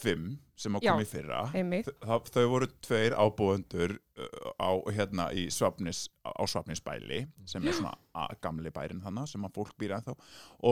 fimm 0.00 0.30
sem 0.56 0.78
koma 0.80 1.02
í 1.04 1.08
fyrra 1.08 1.42
einmitt. 1.52 1.88
þau, 2.06 2.44
voru 2.48 2.68
tveir 2.86 3.16
ábúendur 3.18 3.96
uh, 3.98 4.52
á 4.56 4.70
hérna 4.94 5.28
í 5.36 5.48
Svapnis 5.52 6.06
á 6.24 6.40
Svapnisbæli 6.48 7.26
sem 7.44 7.66
er 7.68 7.76
svona 7.76 7.92
gamli 8.40 8.70
bærin 8.72 9.02
þannig 9.04 9.28
sem 9.34 9.44
að 9.44 9.56
fólk 9.60 9.74
býr 9.80 9.96
ennþá 9.98 10.14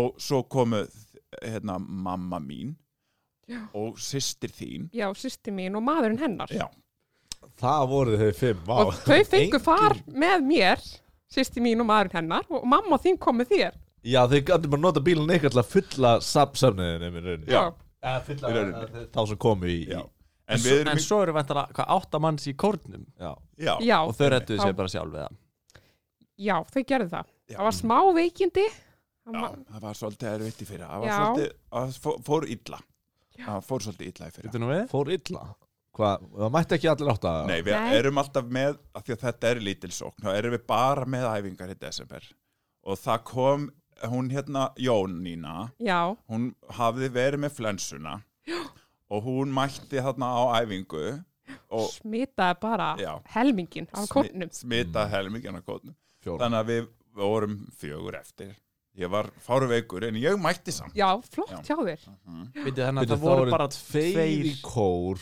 og 0.00 0.14
svo 0.22 0.42
komu 0.48 0.84
hérna 1.42 1.76
mamma 1.78 2.40
mín 2.40 2.76
Já. 3.50 3.64
og 3.74 3.98
systir 3.98 4.52
þín 4.54 4.88
Já, 4.94 5.08
sýsti 5.18 5.50
mín 5.50 5.74
og 5.76 5.82
maðurinn 5.82 6.20
hennar. 6.22 6.48
já, 6.54 6.68
Það 7.60 7.86
voru 7.90 8.16
þau 8.20 8.32
fimm, 8.36 8.58
vá 8.68 8.74
Og 8.86 8.92
þau 9.02 9.24
fengu 9.26 9.46
Engin- 9.56 9.62
far 9.64 9.96
með 10.06 10.44
mér, 10.46 10.82
sýsti 11.32 11.60
mín 11.64 11.80
og 11.82 11.88
maðurinn 11.88 12.14
hennar, 12.20 12.46
og 12.52 12.66
mamma 12.68 12.98
þín 13.02 13.18
kom 13.18 13.40
með 13.40 13.50
þér. 13.54 13.78
Já, 14.04 14.22
þau 14.30 14.40
gætu 14.48 14.70
bara 14.72 14.80
nota 14.80 15.00
bílun 15.04 15.28
eitthvað 15.34 15.52
til 15.52 15.60
að 15.60 15.68
í 17.20 17.24
rauninni 17.26 17.52
Já. 17.52 17.62
Eða 18.00 18.20
rauninni. 18.56 19.02
eh, 19.02 19.06
þá 19.12 19.20
sem 19.28 19.36
komu 19.36 19.66
í, 19.68 19.78
já. 19.90 20.00
en 20.50 20.56
En, 20.56 20.58
erum 20.80 20.88
en 20.94 21.02
svo 21.04 21.18
eru 21.22 21.32
vantalega 21.36 21.72
hvað 21.76 21.90
átta 21.98 22.20
manns 22.24 22.46
í 22.48 22.54
kórnum 22.56 23.04
Já, 23.20 23.34
já, 23.60 23.74
Já, 23.84 23.98
og 24.06 24.14
þau 24.16 24.24
þá- 24.58 24.64
sér 24.66 24.76
bara 24.80 24.88
sjálf 24.94 25.12
við 25.12 25.20
það 25.26 25.36
já, 26.40 26.54
þau 26.72 26.82
gerðu 26.88 27.10
það. 27.12 27.26
Já. 27.50 27.56
Það 27.58 27.66
var 27.68 27.76
smá 27.76 27.98
veikindi. 28.16 28.64
Já, 29.30 29.40
var- 29.40 29.56
það 29.74 29.80
var 29.84 29.94
svolítið 29.98 30.30
erfitt 30.34 30.62
í 30.64 30.66
fyrra 30.70 30.86
það 30.88 31.00
var 31.00 31.08
Já. 31.10 31.18
svolítið, 31.20 31.50
það 31.70 32.22
fór, 32.30 32.46
illa 32.56 32.78
Já. 33.36 33.44
það 33.46 33.66
fór 33.68 33.84
svolítið 33.84 34.06
illa 34.14 34.26
í 34.26 34.32
fyrra 34.34 34.48
Þetta 34.48 34.60
nú 34.64 34.70
við? 34.72 34.86
fór 34.90 35.12
illa 35.18 35.44
Hvað, 35.90 36.22
það 36.38 36.50
mætti 36.54 36.74
ekki 36.78 36.88
allir 36.88 37.08
átta 37.12 37.30
Nei, 37.46 37.60
við 37.66 37.74
Nei. 37.76 37.94
erum 37.98 38.18
alltaf 38.22 38.44
með, 38.56 38.78
af 38.94 39.04
því 39.04 39.12
að 39.16 39.22
þetta 39.26 39.48
er 39.50 39.60
lítilsókn, 39.66 40.22
þá 40.24 40.30
erum 40.38 40.52
við 40.54 40.66
bara 40.66 41.04
með 41.04 41.24
æfingar 41.34 41.70
í 41.74 41.78
desember 41.78 42.22
og 42.86 42.96
það 42.96 43.24
kom, 43.24 43.70
hún 44.08 44.30
hérna 44.32 44.70
Jónína, 44.78 45.70
Já, 45.78 46.16
hún 46.30 46.54
hafði 46.78 47.08
verið 47.12 47.42
með 47.44 47.56
flensuna 47.58 48.14
og 49.10 49.24
hún 49.26 49.52
mætti 49.52 50.00
þarna 50.00 50.28
á 50.32 50.42
æfingu 50.62 51.02
og 51.70 51.90
smitaði 51.92 52.60
bara 52.62 52.88
Já. 52.98 53.12
helmingin 53.34 53.88
af 53.92 54.08
kórnum. 54.08 54.50
smita 54.54 55.06
helmingin 55.10 55.58
á 55.58 55.62
kótnum. 55.62 55.94
Fjóra 56.22 56.44
Þannig 56.46 56.58
að 56.60 56.66
við 56.70 56.88
vorum 57.16 57.54
fjögur 57.80 58.14
eftir. 58.20 58.54
Ég 58.98 59.08
var 59.10 59.30
fáruveikur 59.40 60.04
en 60.08 60.14
ég 60.20 60.36
mætti 60.40 60.72
samt. 60.74 60.94
Já, 60.98 61.08
flott 61.30 61.50
Já. 61.50 61.60
hjá 61.62 61.76
þér. 61.78 62.02
Vitið 62.64 62.84
þannig 62.86 63.02
að 63.06 63.12
það 63.14 63.22
voru 63.24 63.50
bara 63.50 63.68
Tveir 63.68 64.48
í 64.50 64.54
kór 64.62 65.20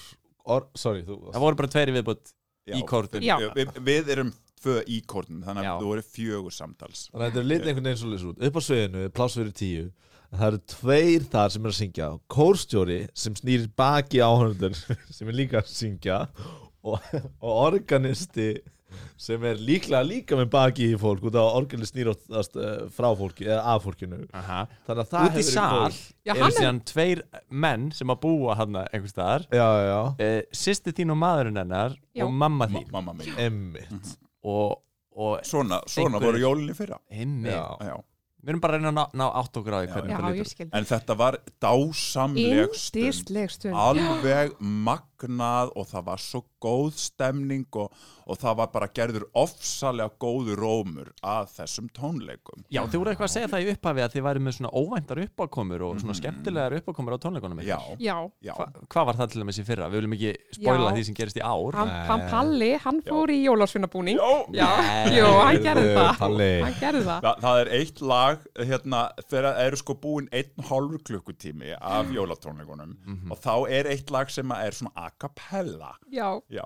or, 0.48 0.66
Sorry, 0.74 1.02
þú 1.04 1.18
Það 1.32 1.40
voru 1.44 1.56
bara 1.60 1.68
tveir 1.68 1.92
í 1.92 1.96
viðbútt 1.98 2.32
Já. 2.68 2.76
í 2.76 2.82
kórnum 2.88 3.22
Já. 3.24 3.36
Við, 3.54 3.72
við 3.84 4.08
erum 4.16 4.32
tvö 4.58 4.76
í 4.84 4.98
kórnum, 5.08 5.40
þannig 5.46 5.64
að 5.64 5.68
Já. 5.68 5.72
það 5.78 5.88
voru 5.92 6.04
fjögur 6.08 6.54
samtals. 6.54 7.06
Þannig 7.12 7.24
að 7.24 7.30
þetta 7.30 7.42
er 7.42 7.48
litið 7.52 7.72
einhvern 7.72 7.88
veginn 7.90 8.02
svo 8.02 8.12
lýs 8.12 8.28
út. 8.28 8.44
Upp 8.48 8.58
á 8.58 8.62
sviðinu, 8.68 9.08
pláss 9.16 9.38
fyrir 9.40 9.56
tíu. 9.58 9.88
Það 10.28 10.48
eru 10.50 10.58
tveir 10.74 11.28
þar 11.32 11.52
sem 11.54 11.64
er 11.66 11.72
að 11.72 11.78
syngja. 11.78 12.08
Kórstjóri 12.36 12.98
sem 13.16 13.36
snýr 13.38 13.68
baki 13.80 14.20
áhörnundur 14.20 14.74
sem 15.16 15.30
er 15.30 15.38
líka 15.38 15.62
að 15.62 15.70
syngja. 15.72 16.18
Og, 16.84 16.98
og 17.40 17.54
organisti 17.72 18.50
sem 19.18 19.42
er 19.48 19.58
líklega 19.60 20.00
líka 20.06 20.36
með 20.38 20.50
baki 20.52 20.90
í 20.92 20.98
fólk 21.00 21.24
út 21.28 21.36
af 21.36 21.48
að 21.48 21.56
organist 21.58 21.94
snýr 21.94 22.12
oftast 22.12 22.54
uh, 22.60 22.86
frá 22.94 23.08
fólki 23.18 23.48
eða 23.48 23.74
af 23.74 23.82
fólkinu. 23.84 24.20
Aha. 24.36 24.60
Þannig 24.86 25.02
að 25.02 25.10
það 25.10 25.26
Út 25.26 25.32
í 25.32 25.40
hefur 25.40 25.56
sal. 25.56 25.98
Já, 25.98 26.32
eru 26.32 26.44
hann 26.44 26.52
er, 26.52 26.56
síðan 26.60 26.80
tveir 26.92 27.24
menn 27.64 27.90
sem 27.96 28.14
að 28.14 28.22
búa 28.24 28.56
hann 28.60 28.78
einhvers 28.84 29.16
staðar. 29.16 29.48
Já, 29.50 29.66
já, 29.88 29.98
uh, 30.28 30.38
Sýsti 30.62 30.94
þín 30.96 31.16
og 31.16 31.20
maðurinn 31.24 31.60
hennar 31.64 31.98
Já. 32.12 32.24
og 32.28 32.32
mamma 32.44 32.68
Ma 32.68 32.72
þín 32.78 32.90
mamma 32.94 33.16
mín. 33.18 33.36
Emmitt 33.48 34.16
og, 34.44 34.82
og 35.16 35.40
Svona, 35.44 35.80
svona 35.86 36.18
Einhver- 36.18 36.26
voru 36.28 36.38
jólinni 36.38 36.74
fyrra. 36.76 36.98
Já. 37.10 37.64
Já. 37.80 37.96
Við 38.38 38.52
erum 38.52 38.60
bara 38.62 38.76
að 38.76 38.78
reyna 38.78 38.90
að 38.92 38.94
ná, 38.94 39.04
ná 39.18 39.24
átt 39.34 39.56
okkur 39.58 39.74
á 39.74 39.78
því 39.82 39.86
Já, 39.88 39.92
hvernig 39.96 40.12
já, 40.14 40.18
það 40.18 40.28
ég 40.30 40.38
lítur 40.38 40.50
skil. 40.52 40.68
En 40.78 40.84
þetta 40.84 41.16
var 41.18 41.38
dásamleg 41.60 42.74
stund. 42.78 43.04
Indisleg 43.04 43.50
stund. 43.50 43.74
Alveg 43.74 44.52
magnað 44.60 45.72
og 45.74 45.88
það 45.90 46.04
var 46.06 46.22
svo 46.22 46.42
góð 46.62 46.96
stemning 46.98 47.66
og, 47.78 47.92
og 48.28 48.38
það 48.40 48.56
var 48.60 48.70
bara 48.74 48.88
gerður 48.94 49.26
ofsalega 49.38 50.10
góður 50.20 50.58
rómur 50.62 51.10
að 51.22 51.52
þessum 51.56 51.88
tónleikum. 51.96 52.64
Já, 52.72 52.82
þið 52.86 52.98
voru 53.02 53.12
eitthvað 53.12 53.28
að 53.28 53.34
segja 53.34 53.50
það 53.52 53.64
í 53.66 53.70
upphafi 53.74 54.04
að 54.04 54.14
þið 54.16 54.26
væri 54.28 54.42
með 54.46 54.56
svona 54.58 54.72
óvæntar 54.82 55.22
uppákomur 55.24 55.84
og 55.88 56.00
svona 56.02 56.16
skemmtilegar 56.18 56.76
uppákomur 56.80 57.16
á 57.16 57.18
tónleikunum 57.22 57.62
Já. 57.64 57.78
Já, 57.98 58.16
já, 58.44 58.52
Hva, 58.58 58.66
Hvað 58.88 59.08
var 59.10 59.18
það 59.20 59.32
til 59.32 59.42
dæmis 59.42 59.58
í 59.60 59.64
fyrra? 59.68 59.88
Við 59.92 60.00
viljum 60.02 60.16
ekki 60.18 60.32
spoila 60.58 60.88
Já. 60.88 60.94
því 60.98 61.04
sem 61.08 61.18
gerist 61.18 61.38
í 61.40 61.44
ár. 61.44 61.78
Hann, 61.78 61.92
Nei. 61.92 62.06
hann 62.08 62.24
Palli, 62.28 62.70
hann 62.84 63.00
fór 63.06 63.32
í 63.32 63.38
jólasvinnabúning 63.44 64.18
já. 64.54 64.68
Jú, 65.14 65.26
hann 65.42 65.60
gerði 65.64 65.94
það. 65.96 66.10
Palli. 66.20 66.50
Hann 66.64 66.76
gerði 66.80 67.02
það. 67.08 67.26
Þa, 67.28 67.32
það 67.44 67.60
er 67.62 67.70
eitt 67.78 68.02
lag 68.12 68.46
hérna, 68.72 69.02
þegar 69.30 69.60
eru 69.66 69.80
sko 69.80 69.96
búin 70.02 70.28
einn 70.34 70.66
hálfur 70.68 71.02
klukkutími 71.08 71.74
af 71.78 72.10
jólatónleikunum 72.14 72.96
og 73.32 73.40
þá 73.42 73.52
er 73.78 73.88
eitt 73.92 74.10
lag 74.14 74.30
sem 74.32 74.52
er 74.58 74.76
svona 74.76 74.92
a 74.98 75.10
cappella. 75.20 75.94
Já, 76.12 76.28
já, 76.48 76.64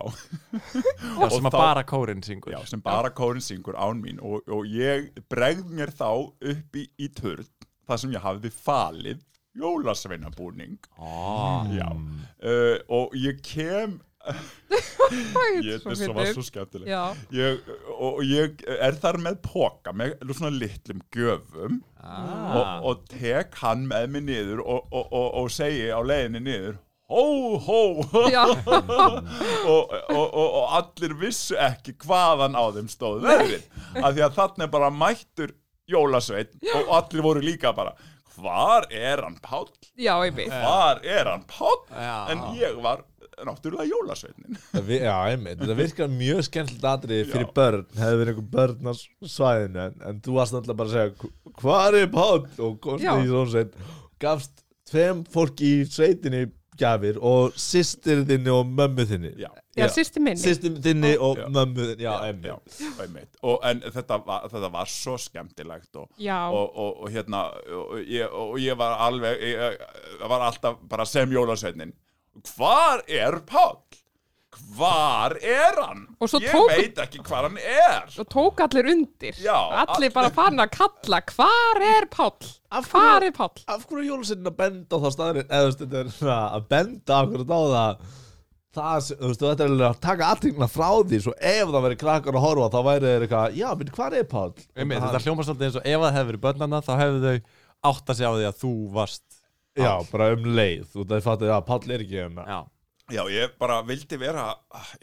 Já, 1.20 1.28
sem 1.32 1.48
að 1.48 1.50
þá- 1.50 1.58
bara 1.58 1.84
kórin 1.88 2.22
syngur. 2.24 2.54
Já, 2.54 2.62
sem 2.70 2.84
bara 2.84 3.10
kórin 3.14 3.44
syngur 3.44 3.78
án 3.78 4.00
mín. 4.02 4.22
Og, 4.22 4.46
og 4.48 4.68
ég 4.70 5.10
bregð 5.32 5.68
mér 5.74 5.92
þá 5.94 6.08
upp 6.30 6.78
í, 6.78 6.86
í 6.98 7.10
törn 7.16 7.48
þar 7.88 8.02
sem 8.02 8.14
ég 8.14 8.24
hafði 8.24 8.52
falið 8.54 9.20
jólasveinabúning. 9.58 10.78
Ó, 10.96 11.66
já, 11.74 11.90
uh, 11.92 12.78
og 12.88 13.18
ég 13.18 13.42
kem 13.44 14.00
ég, 15.66 15.80
svo 15.82 15.94
þetta 15.94 16.14
var 16.14 16.28
svo 16.30 16.44
skemmtileg 16.46 16.90
Já, 16.90 17.00
ég, 17.34 17.70
og 17.96 18.20
ég 18.26 18.62
er 18.70 18.94
þar 19.02 19.18
með 19.22 19.40
póka 19.42 19.94
með 19.96 20.14
svona 20.30 20.52
litlum 20.54 21.02
gjöfum 21.14 21.80
ah. 21.98 22.54
og, 22.54 22.86
og 22.86 23.02
tek 23.10 23.56
hann 23.62 23.86
með 23.90 24.08
mig 24.14 24.26
niður 24.28 24.62
og, 24.62 24.86
og, 24.92 25.08
og, 25.10 25.28
og 25.42 25.50
segi 25.52 25.90
á 25.90 25.98
leiðinni 26.06 26.44
niður 26.46 26.78
hó 27.12 27.59
hó 27.66 27.81
og, 29.73 29.92
og, 30.11 30.26
og, 30.26 30.47
og 30.47 30.76
allir 30.78 31.14
vissu 31.21 31.59
ekki 31.61 31.95
hvaðan 32.04 32.57
á 32.57 32.64
þeim 32.76 32.88
stóð 32.92 33.26
verðin 33.26 33.66
af 34.02 34.14
því 34.16 34.25
að 34.26 34.38
þannig 34.40 34.66
er 34.66 34.73
bara 34.78 34.90
mættur 35.02 35.54
jólasveit 35.92 36.57
og 36.78 36.90
allir 36.99 37.25
voru 37.25 37.45
líka 37.45 37.75
bara 37.76 37.95
hvar 38.37 38.87
er 38.90 39.23
hann 39.23 39.38
Páll? 39.45 39.69
já, 39.99 40.14
ég 40.25 40.37
veit 40.37 40.52
Hvar 40.52 41.02
er 41.04 41.28
hann 41.28 41.42
Páll? 41.49 41.83
Já. 41.92 42.14
En 42.33 42.45
ég 42.57 42.78
var 42.83 43.04
náttúrulega 43.42 43.88
jólasveitnin 43.90 44.57
Já, 45.02 45.16
einmitt, 45.28 45.61
þetta 45.61 45.76
virkar 45.78 46.11
mjög 46.12 46.42
skemmtilegt 46.49 46.88
atrið 46.88 47.31
fyrir 47.33 47.49
Já. 47.49 47.52
börn, 47.59 47.87
hefði 47.99 48.21
verið 48.23 48.33
einhver 48.33 48.50
börn 48.57 48.88
á 48.88 48.95
svæðinu, 49.35 49.85
en, 49.87 50.00
en 50.09 50.21
þú 50.25 50.37
varst 50.38 50.57
náttúrulega 50.57 50.81
bara 50.81 50.90
að 50.90 50.97
segja, 50.97 51.33
hvað 51.61 51.99
er 52.00 52.11
Páll? 52.16 52.42
Og 52.66 52.76
komst 52.85 53.07
Já. 53.07 53.12
í 53.19 53.28
svona 53.31 53.52
sveit, 53.54 53.78
gafst 54.23 54.64
tveim 54.92 55.25
fólki 55.33 55.73
í 55.81 55.87
sveitinni 55.88 56.47
gjafir 56.82 57.18
og 57.22 57.54
systir 57.58 58.24
þinni 58.28 58.52
og 58.52 58.68
mömmu 58.78 59.06
þinni. 59.08 59.32
Já, 59.40 59.48
Já, 59.78 59.86
sýsti 59.88 60.20
minni 60.20 60.36
Systir 60.42 60.74
þinni 60.84 61.14
og 61.16 61.38
Já. 61.40 61.46
mömmu 61.54 61.86
þinni, 61.88 62.04
já, 62.04 62.10
já, 62.12 62.26
einmitt. 62.28 62.82
einmitt. 63.00 63.30
og, 63.42 63.58
En 63.70 63.80
þetta 63.86 64.18
var, 64.26 64.48
þetta 64.52 64.70
var 64.74 64.90
svo 64.92 65.16
skemmtilegt 65.18 65.96
og, 65.96 66.08
og, 66.18 66.66
og, 66.76 67.02
og 67.06 67.10
hérna 67.14 67.46
og 67.78 67.94
ég, 68.04 68.26
og 68.28 68.58
ég 68.60 68.76
var 68.76 68.98
alveg 69.06 69.40
ég, 69.40 69.78
var 70.28 70.44
alltaf 70.50 70.76
bara 70.90 71.06
sem 71.08 71.30
jólasveitnin 71.32 71.94
hvar 72.56 73.02
er 73.08 73.40
Páll? 73.48 73.80
Hvar 74.76 75.35
er 75.40 75.78
hann? 75.80 76.02
Ég 76.23 76.50
tók- 76.52 76.71
veit 76.73 76.99
ekki 77.04 77.21
hvar 77.26 77.47
hann 77.49 77.59
er 77.59 78.09
og 78.21 78.28
tók 78.32 78.61
allir 78.64 78.88
undir 78.92 79.37
Já, 79.40 79.54
Allir 79.56 79.94
allir- 79.97 80.12
bara 80.14 80.30
fann 80.38 80.61
að 80.62 80.71
kalla 80.76 81.21
Hvar 81.32 81.80
er 81.82 82.06
Páll? 82.12 82.49
Hvar 82.73 82.88
hverju- 82.88 83.26
er 83.28 83.37
Páll? 83.37 83.62
Af 83.68 83.87
hverju 83.88 84.02
er 84.02 84.09
jólusveitin 84.11 84.50
að 84.50 84.56
benda 84.59 84.97
á 84.97 85.02
það 85.04 85.14
staðurinn, 85.16 85.49
eða 85.49 85.62
þú 85.62 85.71
veist, 85.71 85.85
þetta 85.85 86.02
er 86.02 86.12
svona 86.16 86.40
að 86.59 86.66
benda 86.75 87.21
akkurat 87.23 87.52
á 87.52 87.61
það, 87.73 88.02
það, 88.73 89.09
þú 89.23 89.30
veist, 89.32 89.44
þetta 89.47 89.64
er 89.66 89.73
alveg 89.73 89.88
að 89.90 90.00
taka 90.06 90.28
alltingna 90.32 90.68
frá 90.73 90.90
því, 91.12 91.21
svo 91.26 91.35
ef 91.52 91.73
það 91.73 91.87
verið 91.88 92.00
krakkar 92.04 92.38
að 92.40 92.44
horfa, 92.47 92.68
þá 92.73 92.80
væri 92.88 93.09
þeir 93.12 93.26
eitthvað, 93.26 93.56
já, 93.62 93.68
menn, 93.80 93.92
hvað 93.99 94.18
er 94.21 94.28
Páll? 94.32 94.54
Einmitt, 94.76 95.02
Þetta 95.04 95.23
hljómar 95.26 95.49
svolítið 95.49 95.68
eins 95.68 95.80
og 95.80 95.88
ef 95.92 96.00
það 96.06 96.16
hefði 96.18 96.30
verið 96.32 96.44
börnana 96.49 96.82
þá 96.87 96.92
hefðu 97.02 97.23
þau 97.26 97.40
átt 97.92 98.12
að 98.12 98.21
segja 98.21 98.32
á 98.32 98.37
því 98.38 98.47
að 98.52 98.61
þú 98.62 98.73
varst 98.97 99.26
Já, 99.73 99.92
bara 100.12 100.30
um 100.37 100.44
leið, 100.56 100.82
þú 100.92 101.04
veist, 101.09 101.25
það 101.28 101.47
að 101.56 101.66
Páll 101.73 101.92
er 101.97 102.04
ekki 102.06 102.25
um 102.26 102.40
Já, 103.12 103.23
ég 103.28 103.57
bara 103.61 103.83
vildi 103.85 104.16
vera 104.21 104.47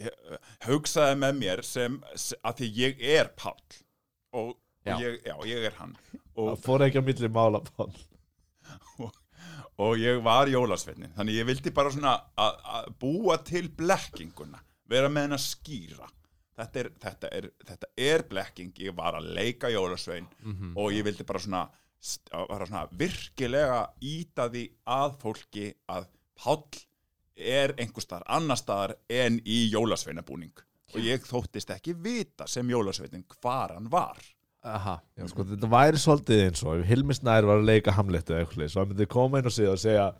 ég, 0.02 0.14
hugsaði 0.66 1.18
með 1.20 1.36
mér 1.38 1.62
sem, 1.66 1.98
að 2.42 2.62
því 2.62 2.70
ég 2.80 3.04
er 3.18 3.30
Páll. 3.38 3.76
Og, 4.34 4.54
Já. 4.86 4.94
og 4.96 5.04
ég, 5.04 5.18
já, 5.26 5.34
ég 5.46 5.66
er 5.68 5.76
hann. 5.78 5.92
Það 6.34 6.48
og, 6.48 6.62
fór 6.64 6.86
ekki 6.86 7.00
að 7.00 7.06
milli 7.10 7.30
mála 7.30 7.60
Páll. 7.68 7.92
og 9.84 10.00
ég 10.00 10.18
var 10.24 10.50
jólasveitnin 10.50 11.14
þannig 11.16 11.38
ég 11.38 11.48
vildi 11.48 11.72
bara 11.74 11.92
svona 11.94 12.16
að 12.38 12.90
búa 13.00 13.38
til 13.46 13.68
blekkinguna 13.78 14.60
vera 14.90 15.10
með 15.12 15.28
henn 15.28 15.38
að 15.38 15.44
skýra. 15.46 16.10
Þetta 16.60 16.80
er, 16.82 16.88
þetta, 17.00 17.28
er, 17.32 17.46
þetta 17.64 17.88
er 18.10 18.24
blekking. 18.28 18.72
Ég 18.84 18.96
var 18.98 19.16
að 19.16 19.30
leika 19.38 19.70
jólasvein 19.72 20.26
og 20.74 20.90
ég 20.92 21.06
vildi 21.06 21.24
bara 21.24 21.40
svona, 21.40 21.62
bara 22.34 22.66
svona 22.66 22.88
virkilega 22.90 23.84
íta 24.02 24.50
því 24.50 24.66
að 24.98 25.18
fólki 25.22 25.70
að 25.94 26.10
Páll 26.40 26.64
er 27.40 27.74
einhver 27.76 28.04
staðar 28.04 28.26
annar 28.38 28.60
staðar 28.60 28.96
en 29.10 29.38
í 29.44 29.62
jólasveinabúning 29.72 30.64
og 30.90 31.00
ég 31.04 31.24
þóttist 31.26 31.70
ekki 31.74 31.94
vita 31.94 32.48
sem 32.50 32.68
jólasveinin 32.70 33.26
hvar 33.40 33.76
hann 33.76 33.88
var 33.92 34.18
aha 34.66 34.98
Já, 35.16 35.24
sko, 35.30 35.46
þetta 35.48 35.70
væri 35.72 36.00
svolítið 36.02 36.42
eins 36.48 36.64
og 36.66 36.80
ef 36.80 36.90
Hilmi 36.90 37.16
Snær 37.16 37.48
var 37.48 37.62
að 37.62 37.70
leika 37.70 37.94
Hamlet 37.96 38.28
eða 38.32 38.44
eitthvað, 38.44 38.72
svo 38.72 38.82
hann 38.82 38.92
myndi 38.92 39.08
koma 39.10 39.40
inn 39.40 39.48
og 39.48 39.54
segja 39.56 39.72
og 39.72 39.80
segja, 39.80 40.10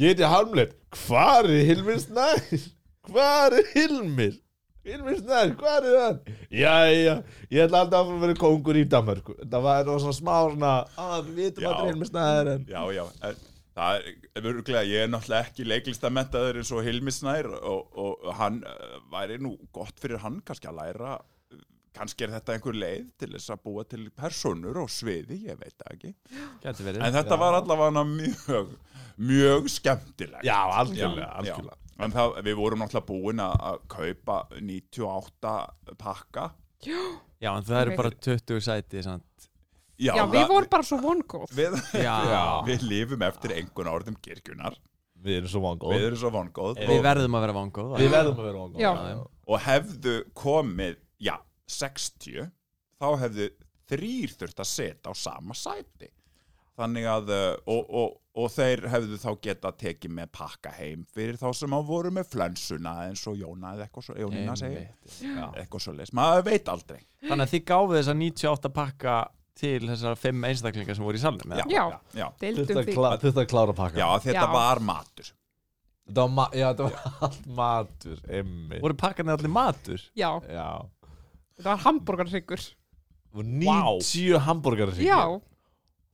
ég 0.00 0.14
heiti 0.14 0.30
Hamlet, 0.32 0.72
hvar 1.04 1.50
er 1.50 1.68
Hilmi 1.68 1.98
Snær? 2.00 2.40
Hvar 3.04 3.52
er 3.52 3.66
Hilmir? 3.74 4.38
Hilmi 4.84 5.16
Snær, 5.18 5.50
hvar 5.60 5.84
er 5.84 5.96
hann? 6.00 6.20
Jæja, 6.52 7.18
ég 7.52 7.66
ætla 7.66 7.82
alltaf 7.84 8.08
að 8.08 8.22
vera 8.22 8.36
kongur 8.40 8.78
í 8.80 8.84
Danmarku. 8.88 9.34
Það 9.42 9.66
var 9.66 9.90
svona 9.90 10.16
smá 10.16 10.34
svona, 10.46 10.72
að 11.00 11.28
við 11.28 11.40
vitum 11.42 11.66
að 11.68 11.90
þetta 12.00 12.24
er 12.38 12.50
en... 12.54 12.64
Já, 12.68 12.80
já, 12.96 13.04
en 13.28 13.42
það 13.74 14.08
er 14.38 14.48
öruglega, 14.48 14.82
ég 14.86 15.04
er 15.04 15.12
náttúrulega 15.12 15.48
ekki 15.48 15.66
leiklistamentaður 15.66 16.60
eins 16.60 16.72
og 16.74 16.84
Hilmi 16.86 17.14
Snær 17.14 17.48
og, 17.58 17.94
og 17.98 18.26
hann 18.38 18.60
uh, 18.68 18.98
væri 19.12 19.40
nú 19.42 19.56
gott 19.74 19.98
fyrir 20.02 20.22
hann 20.24 20.40
kannski 20.46 20.70
að 20.70 20.80
læra 20.82 21.14
kannski 21.94 22.26
er 22.26 22.34
þetta 22.34 22.56
einhver 22.56 22.76
leið 22.78 23.06
til 23.22 23.30
þess 23.36 23.52
að 23.54 23.62
búa 23.68 23.84
til 23.86 24.08
personur 24.14 24.80
og 24.82 24.90
sviði, 24.90 25.44
ég 25.46 25.58
veit 25.60 25.86
ekki 25.92 26.14
verið 26.64 27.04
en 27.06 27.14
þetta 27.14 27.38
var 27.40 27.58
allavega 27.60 28.04
mjög 28.08 28.74
mjög 29.30 29.70
skemmtilegt 29.70 30.46
Já, 30.46 30.58
algjörlega, 30.80 31.28
Já, 31.28 31.38
algjörlega. 31.38 31.78
já. 31.78 32.04
en 32.04 32.16
það, 32.16 32.38
við 32.48 32.58
vorum 32.58 32.82
náttúrulega 32.82 33.10
búin 33.10 33.44
að 33.44 33.54
að 33.70 33.78
kaupa 33.94 34.40
98 34.58 35.54
pakka 36.02 36.48
Já, 36.84 37.52
en 37.54 37.64
það 37.66 37.80
eru 37.80 37.96
bara 37.98 38.10
20 38.26 38.64
sæti 38.64 39.04
sant? 39.06 39.24
Já, 39.98 40.12
það- 40.16 40.32
við 40.34 40.48
vorum 40.50 40.70
bara 40.72 40.82
svo 40.88 40.98
vongóð. 41.02 41.52
Við, 41.54 41.76
Já. 42.02 42.16
við 42.68 42.82
lifum 42.90 43.22
eftir 43.28 43.54
einhvern 43.58 43.92
orðum 43.94 44.16
kirkjunar 44.24 44.76
Við 45.24 45.38
erum 45.38 45.48
svo 45.54 45.60
vangóð. 45.64 45.92
við 45.94 46.02
erum 46.10 46.18
svo 46.20 46.30
vongóð 46.34 46.80
Við 46.84 46.98
verðum 47.06 47.36
að 47.38 47.44
vera 47.46 47.54
vangóð 47.56 47.94
Við 48.00 48.10
verðum 48.12 48.40
að 48.42 48.48
vera 48.48 48.64
vangóð. 48.64 48.80
Já. 48.82 48.90
og 49.54 49.62
hefðu 49.64 50.16
komið, 50.36 50.98
já, 51.22 51.36
60 51.78 52.50
þá 53.00 53.06
hefðu 53.22 53.46
þrýr 53.88 54.34
þurft 54.40 54.60
að 54.64 54.68
setja 54.68 55.12
á 55.12 55.14
sama 55.16 55.54
sæti. 55.56 56.10
Þannig 56.74 57.04
að 57.06 57.28
uh, 57.30 57.56
og, 57.70 57.90
og, 57.94 58.14
og 58.42 58.48
þeir 58.50 58.82
hefðu 58.90 59.18
þá 59.22 59.28
geta 59.46 59.70
tekið 59.78 60.14
með 60.16 60.30
pakka 60.34 60.72
heim 60.74 61.04
fyrir 61.14 61.36
þá 61.38 61.46
sem 61.54 61.70
á 61.76 61.80
voru 61.86 62.10
með 62.16 62.32
flensuna 62.32 62.94
eins 63.06 63.22
og 63.30 63.36
Jóna 63.38 63.74
eða 63.76 63.86
eitthvað 63.86 64.08
svo, 64.08 64.16
Jónina 64.18 64.56
segir. 64.58 64.88
Eitthvað 65.54 65.84
svo 65.86 65.94
leis, 65.94 66.10
maður 66.16 66.42
veit 66.48 66.68
aldrei. 66.72 66.98
Þannig 67.28 67.44
að 67.46 67.52
þið 67.54 67.64
gáðu 67.70 67.96
þess 68.00 68.10
að 68.10 68.18
98 68.24 68.72
pakka 68.80 69.14
til 69.54 69.80
þessar 69.86 70.16
fimm 70.18 70.44
einstaklingar 70.48 70.96
sem 70.98 71.04
voru 71.06 71.18
í 71.18 71.22
salnum 71.22 71.52
eða? 71.54 71.64
Já. 71.70 71.84
já, 72.18 72.26
Deildum 72.42 72.66
Þetta 72.66 72.82
því 72.88 72.94
klá, 72.96 73.08
þetta 73.22 73.44
klára 73.52 73.74
pakka. 73.78 73.98
já 74.02 74.08
þetta 74.26 74.44
Já. 74.48 74.52
var 74.52 74.80
matur 74.82 75.28
Þetta 76.04 76.20
var, 76.24 76.32
ma 76.36 76.46
já, 76.52 76.66
þetta 76.74 76.88
var 76.88 77.12
allt 77.28 77.46
matur, 77.56 78.18
emmi. 78.28 78.80
Voru 78.82 78.96
pakkarnir 79.00 79.38
allir 79.38 79.52
matur? 79.54 80.02
Já, 80.18 80.30
Já. 80.50 80.66
þetta 81.56 81.70
var 81.70 81.84
hambúrgarhryggur 81.86 82.64
Og 83.34 83.44
90 83.44 84.42
hambúrgar 84.46 84.92
Já, 85.00 85.20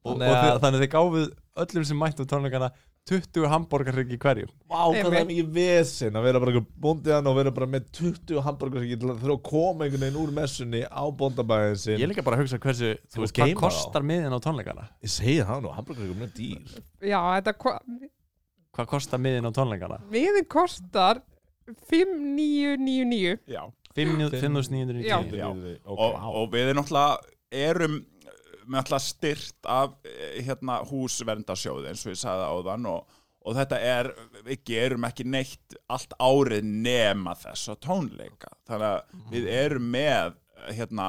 Og, 0.01 0.15
Þannig 0.17 0.31
og 0.31 0.37
þið, 0.37 0.51
að- 0.53 0.61
þannig 0.63 0.79
að 0.79 0.85
þið 0.85 0.93
gáfuð 0.95 1.27
öllum 1.65 1.85
sem 1.91 1.99
mættu 2.01 2.25
á 2.25 2.31
tónleikana 2.31 2.69
20 3.11 3.49
hambúrgarrygg 3.51 4.13
í 4.15 4.19
hverjum 4.23 4.51
Vá, 4.71 4.79
hvað 4.87 5.09
það 5.09 5.17
er 5.21 5.27
mikið 5.31 5.49
vesinn 5.57 6.19
að 6.21 6.27
vera 6.29 6.43
bara 6.45 6.63
bóndiðan 6.85 7.31
og 7.31 7.37
vera 7.41 7.53
bara 7.57 7.69
með 7.75 7.89
20 7.99 8.43
hambúrgarsíki 8.47 8.99
til 9.03 9.11
að 9.11 9.25
þurfa 9.25 9.37
að 9.37 9.43
koma 9.51 9.87
einhvern 9.89 10.05
veginn 10.07 10.21
úr 10.23 10.33
messunni 10.37 10.83
á 10.87 11.03
bóndabæðin 11.23 11.75
Ég 11.75 11.83
sin 11.85 12.05
er 12.07 12.13
líka 12.13 12.25
bara 12.27 12.39
að 12.39 12.45
hugsa 12.45 12.61
hversu, 12.63 12.93
Þú 13.11 13.25
veist, 13.25 13.37
hvað 13.41 13.55
kostar 13.65 14.07
miðin 14.13 14.37
á 14.37 14.41
tónleikana? 14.47 14.87
Ég 15.03 15.15
segi 15.17 15.37
það 15.51 15.65
nú, 15.67 15.75
hambúrgarsíki 15.79 16.27
er 16.29 16.33
dýr 16.39 16.79
Já, 17.11 17.21
þetta 17.41 17.57
ko- 17.59 17.79
Hvað 18.79 18.87
kostar 18.95 19.21
miðin 19.27 19.51
á 19.51 19.53
tónleikana? 19.59 19.99
miðin 20.15 20.47
kostar 20.49 21.23
5999 21.91 23.39
Já. 23.51 23.65
5.990 23.97 25.03
Já. 25.35 25.49
Og, 25.85 26.15
og 26.15 26.53
við 26.53 26.69
erum 26.71 26.79
náttúrulega 26.79 27.19
erum 27.51 27.97
með 28.71 28.83
alltaf 28.85 29.07
styrt 29.07 29.71
af 29.71 29.97
eh, 30.07 30.41
hérna, 30.47 30.81
húsverndarsjóði 30.91 31.91
eins 31.91 32.05
og 32.07 32.15
ég 32.15 32.21
sagði 32.21 32.51
áðan 32.55 32.91
og, 32.91 33.17
og 33.45 33.57
þetta 33.59 33.81
er, 33.91 34.13
við 34.47 34.63
gerum 34.71 35.09
ekki 35.09 35.27
neitt 35.27 35.81
allt 35.91 36.15
árið 36.21 36.69
nema 36.71 37.35
þess 37.41 37.73
að 37.75 37.83
tónleika. 37.89 38.53
Þannig 38.71 38.93
að 38.93 39.35
við 39.35 39.51
erum 39.57 39.91
með 39.95 40.39
hérna, 40.77 41.07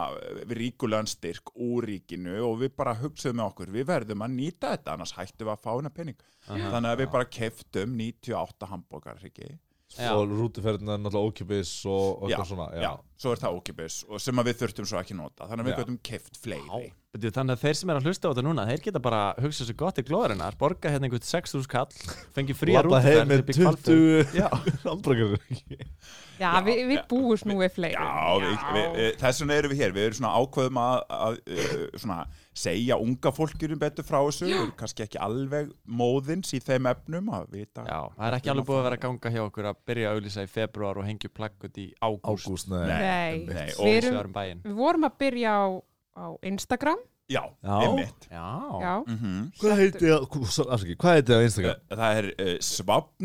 við 0.48 0.54
ríkulegan 0.60 1.10
styrk 1.10 1.52
úr 1.60 1.88
ríkinu 1.90 2.38
og 2.46 2.60
við 2.62 2.76
bara 2.78 2.96
hugsaðum 3.02 3.42
með 3.42 3.50
okkur, 3.50 3.74
við 3.76 3.90
verðum 3.90 4.24
að 4.26 4.38
nýta 4.38 4.76
þetta 4.76 4.96
annars 4.96 5.16
hættum 5.18 5.48
við 5.48 5.54
að 5.56 5.66
fá 5.66 5.72
hana 5.74 5.92
penning 5.96 6.22
þannig 6.48 6.92
að 6.92 7.02
við 7.02 7.12
bara 7.16 7.30
keftum 7.38 7.98
98 8.00 8.70
hambúrgarryggi 8.72 9.50
Já. 9.98 10.14
Og 10.16 10.32
rútuferðina 10.32 10.96
er 10.96 11.02
náttúrulega 11.04 11.32
ókipis 11.34 11.72
og, 11.90 12.24
og 12.24 12.32
Já, 12.32 12.38
eitthvað 12.38 12.50
svona 12.54 12.68
já, 12.80 12.92
svo 13.20 13.34
er 13.34 13.42
það 13.42 13.58
ókipis 13.60 13.98
og 14.08 14.22
sem 14.24 14.40
að 14.42 14.48
við 14.48 14.60
þurftum 14.62 14.88
svo 14.88 15.00
ekki 15.02 15.18
nota. 15.20 15.48
Þannig 15.50 15.64
að 15.64 15.68
við 15.68 15.74
Já. 15.74 15.80
getum 15.82 15.98
keft 16.08 16.40
fleiri. 16.40 16.90
Beti, 17.12 17.32
Þannig 17.36 17.58
að 17.58 17.64
þeir 17.66 17.76
sem 17.76 17.92
er 17.92 17.98
að 18.00 18.06
hlusta 18.08 18.24
á 18.24 18.32
þetta 18.32 18.44
núna 18.46 18.64
þeir 18.70 18.84
geta 18.86 19.02
bara 19.04 19.22
hugsað 19.44 19.68
sér 19.68 19.78
gott 19.82 19.98
í 20.00 20.06
glóðurinnar 20.08 20.56
borga 20.62 20.94
hérna 20.94 21.10
einhvern 21.10 21.26
6.000 21.28 21.68
kall 21.74 21.92
fengi 22.38 22.56
fría 22.56 22.80
Labba 22.80 23.02
heim 23.04 23.18
rútuferð 23.18 23.32
með 23.34 23.44
upp 23.44 23.52
í 23.52 23.58
Hvalfjörð. 23.60 24.32
20 24.32 24.38
Já, 24.40 24.48
Já, 26.42 26.54
við, 26.66 26.80
við 26.88 26.96
já. 26.98 27.04
búum 27.12 27.44
nú 27.52 27.58
við 27.60 27.76
fleiri. 27.76 28.00
Já, 28.00 28.32
við, 28.42 28.86
við, 28.96 29.10
þess 29.22 29.44
vegna 29.44 29.58
erum 29.60 29.74
við 29.74 29.84
hér, 29.84 29.92
við 29.98 30.08
erum 30.08 30.18
svona 30.22 30.32
ákveðum 30.40 30.80
að, 30.82 30.96
að 31.18 31.38
uh, 31.52 31.84
svona, 32.02 32.18
segja 32.54 32.98
unga 33.00 33.32
fólkjurum 33.32 33.80
betur 33.80 34.04
frá 34.04 34.18
þessu, 34.26 34.50
erum 34.52 34.72
kannski 34.76 35.06
ekki 35.06 35.20
alveg 35.24 35.70
móðins 35.88 36.52
í 36.54 36.60
þeim 36.60 36.90
efnum 36.92 37.30
að 37.32 37.46
vita. 37.56 37.86
já, 37.88 38.00
það 38.18 38.26
er 38.28 38.36
ekki 38.38 38.52
alveg 38.52 38.66
búið 38.68 38.80
að 38.82 38.84
vera 38.90 38.98
að 38.98 39.06
ganga 39.06 39.32
hjá 39.32 39.44
okkur 39.46 39.70
að 39.72 39.78
byrja 39.88 40.10
að 40.10 40.18
auðlýsa 40.18 40.44
í 40.44 40.50
februar 40.52 41.00
og 41.00 41.08
hengja 41.08 41.30
plakkut 41.32 41.78
í 41.80 41.86
ágúst 42.04 42.48
Ágúst, 42.50 42.68
nei, 42.74 42.88
Nei. 42.92 43.38
Nei, 43.48 43.70
Við 43.72 43.80
og, 43.80 43.88
erum- 43.88 44.36
Við 44.68 44.76
vorum 44.82 45.08
að 45.08 45.16
byrja 45.24 45.54
á, 45.56 45.64
á 46.20 46.26
Instagram 46.52 47.00
já, 47.32 47.44
Já. 47.64 47.76
einmitt. 47.88 48.28
Já, 48.28 48.48
Já, 48.84 48.94
Mm 49.08 49.52
Hvað 49.62 49.78
heiti 49.80 50.06
það, 50.12 50.68
afsaki, 50.76 50.96
hvað 51.00 51.16
heiti 51.16 51.32
það 51.32 51.40
á 51.40 51.46
Instagram? 51.48 51.80
Það 51.88 52.18
er 52.20 52.28
uh, 52.36 52.58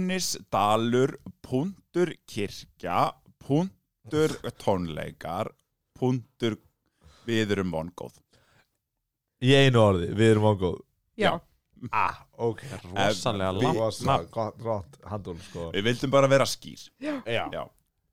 svapnisdalur 0.07 1.17
punktur 1.43 2.13
kirkja 2.31 3.01
punktur 3.43 4.37
tónleikar 4.63 5.51
punktur 5.99 6.57
við 7.27 7.51
erum 7.57 7.73
vongóð. 7.75 8.15
Í 9.45 9.53
einu 9.55 9.83
orði, 9.83 10.09
við 10.17 10.31
erum 10.35 10.47
ágóð 10.55 10.79
já, 11.21 11.35
Ah, 11.93 12.23
ok 12.41 12.63
rosalega 12.95 13.51
við- 13.53 13.63
langt 13.67 13.79
Rosa, 13.79 14.05
nafn. 14.09 14.31
gott, 14.33 14.63
rátt, 14.65 14.95
handul, 15.11 15.37
sko. 15.45 15.67
Við 15.75 15.85
vildum 15.85 16.11
bara 16.11 16.27
vera 16.33 16.45
skýr. 16.49 16.87
Já. 17.05 17.21
Já, 17.29 17.67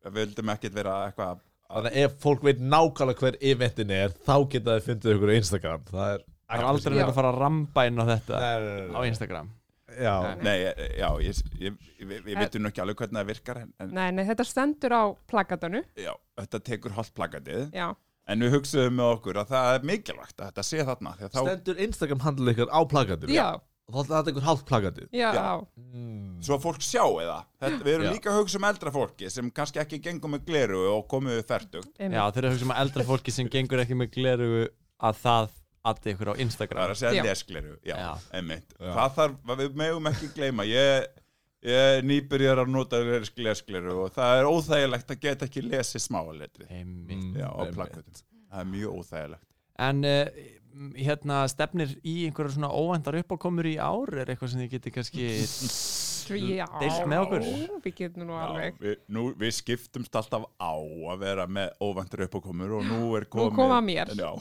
við 0.04 0.18
vildum 0.20 0.50
ekkert 0.52 0.74
vera 0.76 0.98
eitthvað 1.08 1.40
Þannig 1.74 1.94
að 1.96 1.96
ef 2.04 2.18
fólk 2.22 2.44
veit 2.44 2.60
nákvæmlega 2.60 3.20
hver 3.24 3.38
eventin 3.42 3.90
er 3.96 4.10
þá 4.28 4.36
geta 4.52 4.76
þið 4.78 4.84
fundið 4.90 5.16
ykkur 5.16 5.32
á 5.32 5.36
Instagram. 5.40 5.86
Það 5.90 6.14
er 6.14 6.20
Það 6.54 6.60
er 6.60 6.68
aldrei 6.70 6.94
verið 6.94 7.08
að 7.10 7.16
fara 7.18 7.32
að 7.32 7.40
ramba 7.40 7.86
inn 7.88 7.98
á 7.98 8.06
þetta 8.12 8.40
Nei, 8.44 8.60
nei, 8.60 8.82
nei, 8.84 8.94
á 8.94 9.00
nei. 9.00 9.08
Instagram. 9.14 9.48
Já, 9.94 10.14
Nei. 10.22 10.44
Nei, 10.44 10.58
eh, 10.68 10.92
já, 11.00 11.08
ég, 11.24 11.42
ég, 11.64 11.78
við, 12.04 12.22
við 12.28 12.38
veitum 12.44 12.62
nú 12.62 12.70
ekki 12.70 12.82
alveg 12.84 12.96
hvernig 13.00 13.18
það 13.22 13.28
virkar 13.32 13.58
en, 13.64 13.74
en 13.80 13.90
nei, 13.94 14.12
nei, 14.12 14.24
þetta 14.26 14.46
stendur 14.46 14.92
á 14.94 15.04
plakatanu 15.30 15.82
já, 15.98 16.14
þetta 16.38 16.60
tekur 16.68 16.92
hálft 16.98 17.14
plakatið. 17.16 17.72
Já, 17.74 17.88
en 18.30 18.46
við 18.46 18.56
hugsaðum 18.58 18.98
með 19.00 19.12
okkur 19.18 19.40
að 19.42 19.54
það 19.54 19.70
er 19.76 19.86
mikilvægt 19.90 20.40
að 20.40 20.50
þetta 20.50 20.66
sé 20.70 20.88
þarna 20.88 21.14
því 21.18 21.28
að 21.28 21.34
þá, 21.36 21.40
stendur 21.48 21.86
Instagram 21.88 22.24
handul 22.24 22.52
ykkar 22.54 22.74
á 22.74 22.80
plakatinu 22.94 23.38
já, 23.38 23.48
Og 23.84 23.98
þá 23.98 24.00
er 24.00 24.12
þetta 24.14 24.32
ykkur 24.32 24.46
hálft 24.48 24.68
plakatið 24.70 25.08
já, 25.12 25.30
Já. 25.36 25.48
mm. 25.76 26.38
svo 26.48 26.56
að 26.56 26.62
fólk 26.64 26.86
sjáu 26.88 27.18
það 27.20 27.42
þetta, 27.66 27.80
við 27.84 27.96
erum 27.98 28.08
Já. 28.08 28.12
líka 28.16 28.32
að 28.32 28.38
hugsa 28.40 28.62
um 28.62 28.68
eldra 28.70 28.94
fólki 28.96 29.32
sem 29.34 29.50
kannski 29.58 29.82
ekki 29.84 30.00
gengur 30.06 30.32
með 30.32 30.46
gleru 30.48 30.80
og 30.94 31.04
komið 31.12 31.36
við 31.42 31.44
færtugt. 31.50 31.92
Já, 32.00 32.22
þeir 32.24 32.40
eru 32.40 32.48
að 32.48 32.56
hugsa 32.56 32.70
um 32.70 32.74
eldra 32.78 33.06
fólki 33.10 33.36
sem 33.36 33.52
gengur 33.52 33.84
ekki 33.84 33.98
með 34.00 34.14
gleru 34.16 34.50
að 35.04 35.20
það 35.20 35.52
addi 35.84 36.14
ykkur 36.14 36.32
á 36.32 36.34
það 36.34 36.40
er 36.40 36.46
Instagram 36.46 36.84
að 36.86 37.00
segja 37.02 37.26
lesgleru 37.28 37.74
já, 37.84 37.96
Já. 38.00 38.12
einmitt 38.40 38.72
Já. 38.80 38.94
það 38.96 39.18
þarf, 39.18 39.36
við 39.60 39.78
megum 39.84 40.10
ekki 40.14 40.30
gleyma 40.38 40.66
ég 40.70 41.10
nýbyrjar 42.04 42.60
að 42.64 42.74
nota 42.74 43.00
lesgleru 43.00 43.94
og 44.04 44.14
það 44.16 44.40
er 44.40 44.50
óþægilegt 44.50 45.14
að 45.16 45.22
geta 45.24 45.48
ekki 45.48 45.64
lesið 45.64 46.04
smáaletri 46.04 46.68
Einmitt. 46.68 47.40
plakkutum 47.78 48.24
það 48.54 48.60
er 48.62 48.70
mjög 48.74 49.00
óþægilegt. 49.00 49.48
En 49.84 50.04
uh, 50.06 50.44
hérna 50.98 51.44
stefnir 51.52 51.96
í 52.06 52.16
einhverja 52.28 52.56
svona 52.58 52.70
óvæntar 52.74 53.18
uppákomur 53.22 53.68
í 53.70 53.78
ár? 53.82 54.14
Er 54.22 54.34
eitthvað 54.34 54.54
sem 54.54 54.64
þið 54.64 54.76
geti 54.76 54.94
kannski 54.94 55.30
Já, 56.32 56.66
deilt 56.80 57.08
með 57.12 57.22
okkur? 57.26 57.46
Við 57.84 57.96
getum 57.98 58.26
nú 58.28 58.34
Já, 58.38 58.44
alveg 58.48 58.78
við, 58.84 58.96
nú, 59.16 59.24
við 59.40 59.52
skiptumst 59.58 60.16
alltaf 60.16 60.46
á 60.62 60.72
að 60.74 61.18
vera 61.24 61.46
með 61.48 61.74
óvæntur 61.84 62.24
uppákomur 62.28 62.76
og 62.80 62.86
nú 62.88 63.00
er 63.20 63.26
Nú 63.28 63.32
komið 63.34 63.56
koma 63.58 63.80
mér. 63.84 64.14
Já, 64.16 64.32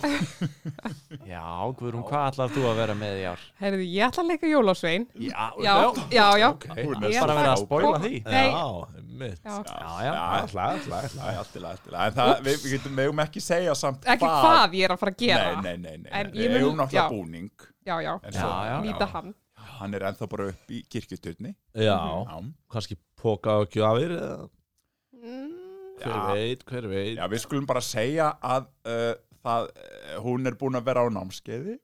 Já, 1.32 1.44
Guðrún, 1.78 2.04
hvað 2.08 2.26
ætlar 2.32 2.52
þú 2.54 2.64
að 2.70 2.78
vera 2.82 2.96
með 2.98 3.18
í 3.20 3.24
ár? 3.32 3.44
Herðu, 3.62 3.86
ég 3.86 4.06
ætla 4.08 4.22
að 4.24 4.30
leika 4.32 4.50
jólasvein 4.50 5.06
Já, 5.26 5.46
Já, 5.62 5.74
já, 6.12 6.26
já 6.42 6.48
Ég 6.76 7.20
bara 7.20 7.36
verið 7.38 7.50
að 7.52 7.62
spoila 7.64 8.00
því. 8.02 8.12
Já, 8.22 8.64
mitt 9.22 9.42
Já. 9.44 9.56
Já, 9.66 9.92
já, 10.06 10.12
Ætla, 10.42 10.66
ætla, 10.78 11.02
Það 11.02 11.36
ætla 11.36 11.42
allt 11.42 11.56
í 11.56 11.62
lagi, 11.62 11.76
allt 11.76 11.86
í 11.86 11.92
lagi. 11.92 12.06
En 12.08 12.16
það, 12.16 12.32
við, 12.46 12.66
getum 12.72 12.96
megum 12.98 13.22
ekki 13.26 13.42
segja 13.44 13.76
samt 13.78 14.08
Ekki 14.14 14.28
hvað 14.30 14.76
ég 14.78 14.88
er 14.88 14.94
að 14.96 15.02
fara 15.02 15.14
að 15.14 15.20
gera 15.26 15.52
Nei, 15.60 15.62
nei, 15.62 15.76
nei, 15.82 15.96
nei. 16.06 16.10
En 16.22 16.32
Við 16.32 16.42
ég 16.46 16.52
mun- 16.54 16.62
eigum 16.62 16.80
náttúrulega 16.82 17.08
búning 17.12 17.68
Já, 17.82 17.96
já. 17.98 18.14
nýta 18.84 19.08
hann 19.10 19.32
Hann 19.82 19.96
er 19.98 20.04
ennþá 20.06 20.28
bara 20.30 20.48
upp 20.52 20.70
í 20.70 20.82
kirkjuturni 20.86 21.50
Já, 21.74 21.96
Já, 21.98 22.36
kannski 22.70 22.94
póka 23.18 23.58
og 23.64 23.72
gjafir 23.74 24.14
eða? 24.14 24.48
Mm, 25.18 25.50
Hver 26.02 26.14
Já. 26.14 26.22
veit, 26.34 26.64
hver 26.66 26.86
veit. 26.90 27.16
Já 27.18 27.26
við 27.30 27.42
skulum 27.44 27.66
bara 27.68 27.82
segja 27.84 28.32
að 28.42 28.68
uh, 28.90 29.12
það, 29.42 29.68
uh, 29.74 30.16
hún 30.24 30.50
er 30.50 30.56
búin 30.58 30.78
að 30.78 30.86
vera 30.88 31.04
á 31.06 31.08
námskeiði. 31.14 31.76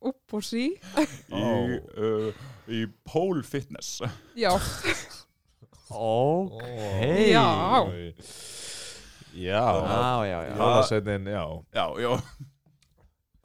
Upp 0.00 0.34
og 0.36 0.44
sí. 0.44 0.66
Í, 1.28 1.44
uh, 2.00 2.44
í 2.72 2.82
pole 3.04 3.44
fitness. 3.44 3.98
Já, 4.36 4.52
ok. 5.90 6.60
Já. 7.28 7.46
Já. 9.30 9.60
Já, 9.86 10.26
já, 10.26 10.38
já 10.48 10.56
Jólasveitin, 10.58 11.26
já. 11.30 11.44
Já, 11.74 11.84
já, 12.02 12.10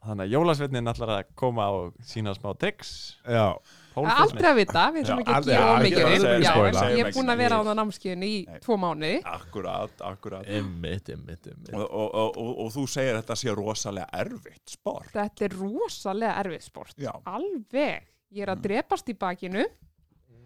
Þannig 0.06 0.26
að 0.26 0.32
jólasveitnin 0.36 0.92
ætlar 0.92 1.12
að 1.16 1.34
koma 1.38 1.66
og 1.74 1.98
sína 2.06 2.34
smá 2.36 2.52
tricks. 2.58 2.92
Já, 3.26 3.56
Pole 3.96 4.12
aldrei 4.12 4.48
að 4.50 4.58
vita 4.58 4.82
Við 4.92 5.06
ætlum 5.06 5.20
ekki 5.22 5.34
að 5.34 5.46
gefa 5.48 5.76
mikið 5.82 6.46
spoila. 6.46 6.82
Ég 6.92 7.00
er 7.00 7.14
búin 7.16 7.32
að 7.32 7.40
vera 7.40 7.58
á 7.58 7.62
það 7.64 7.78
námskeiðinu 7.80 8.28
í 8.28 8.40
tvo 8.64 8.76
mánuði. 8.82 9.20
Akkurat, 9.32 10.02
akkurat. 10.10 10.50
Einmitt, 10.52 11.08
einmitt, 11.14 11.48
einmitt. 11.48 11.72
Og, 11.72 11.86
og, 11.86 12.10
og, 12.10 12.36
og, 12.42 12.50
og 12.66 12.74
þú 12.74 12.84
segir 12.92 13.14
að 13.14 13.22
þetta 13.22 13.38
sé 13.40 13.54
rosalega 13.56 14.20
erfitt 14.20 14.76
sport. 14.76 15.08
Þetta 15.14 15.48
er 15.48 15.56
rosalega 15.62 16.34
erfið 16.42 16.66
sport. 16.68 16.98
Já, 17.00 17.14
Alveg. 17.32 18.12
Ég 18.36 18.44
er 18.44 18.52
að 18.52 18.66
drepast 18.68 19.08
í 19.08 19.16
bakinu. 19.16 19.64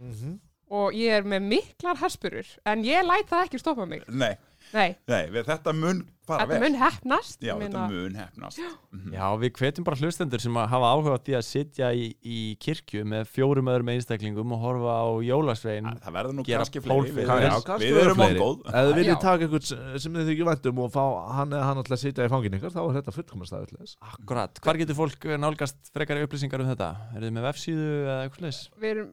Mhm. 0.00 0.38
og 0.70 0.94
ég 0.94 1.10
er 1.18 1.26
með 1.26 1.48
miklar 1.50 1.98
herspurur 1.98 2.46
en 2.70 2.84
ég 2.86 3.02
læt 3.02 3.26
það 3.28 3.48
ekki 3.48 3.58
stoppa 3.58 3.84
mig. 3.90 4.04
Nei, 4.06 4.36
Nei, 4.72 4.94
nei, 5.10 5.24
við, 5.34 5.44
þetta 5.48 5.72
mun 5.74 6.00
fara 6.26 6.44
þetta 6.46 6.52
vel. 6.52 6.60
mun 6.62 6.76
hefnast 6.78 7.40
Já, 7.42 7.54
þetta 7.58 7.84
mun 7.90 8.14
hefnast 8.20 8.60
Mhm. 8.90 9.12
Já, 9.14 9.24
við 9.40 9.50
hvetjum 9.58 9.84
bara 9.86 9.96
hlustendur 9.98 10.40
sem 10.42 10.54
að 10.60 10.68
hafa 10.70 10.88
áhuga 10.94 11.14
á 11.14 11.18
því 11.26 11.34
að 11.38 11.44
sitja 11.46 11.88
í, 11.94 12.04
í 12.22 12.38
kirkju 12.62 13.02
með 13.06 13.28
fjórum 13.30 13.70
öðrum 13.72 13.90
einstaklingum 13.94 14.52
og 14.54 14.60
horfa 14.62 14.94
á 15.02 15.08
jólasvein 15.26 15.86
Það 16.04 16.14
verður 16.18 16.36
nú 16.38 16.44
kannski 16.46 16.82
fleiri. 16.84 17.14
Við. 17.14 17.26
Já, 17.26 17.34
við, 17.40 17.64
kannski 17.70 17.90
við 17.90 18.00
erum 18.04 18.20
fleiri. 18.20 18.38
vongóð 18.40 18.66
Ef 18.70 18.90
þið 18.90 18.94
viljið 19.00 19.20
taka 19.24 19.48
eitthvað 19.48 20.00
sem 20.04 20.18
þið 20.20 20.30
þykir 20.30 20.50
væntum 20.50 20.82
og 20.86 20.92
fá 20.94 21.04
hann 21.38 21.50
eða 21.56 21.64
hann 21.70 21.82
alltaf 21.82 21.96
að 21.98 22.02
sitja 22.04 22.26
í 22.26 22.32
fangin 22.34 22.58
ykkar 22.60 22.74
þá 22.76 22.82
er 22.84 22.94
þetta 23.00 23.16
fullkomast 23.18 23.56
aðeins 23.58 23.96
Akkurat, 24.12 24.60
hvar 24.62 24.76
getur 24.82 24.98
fólk 24.98 25.26
nálgast 25.40 25.90
frekari 25.94 26.22
upplýsingar 26.26 26.60
um 26.62 26.70
þetta? 26.70 26.92
Er 27.16 27.26
þið 27.26 27.34
með 27.38 27.48
vefsíðu 27.50 27.90
eða 28.06 28.20
eitthvað 28.28 29.10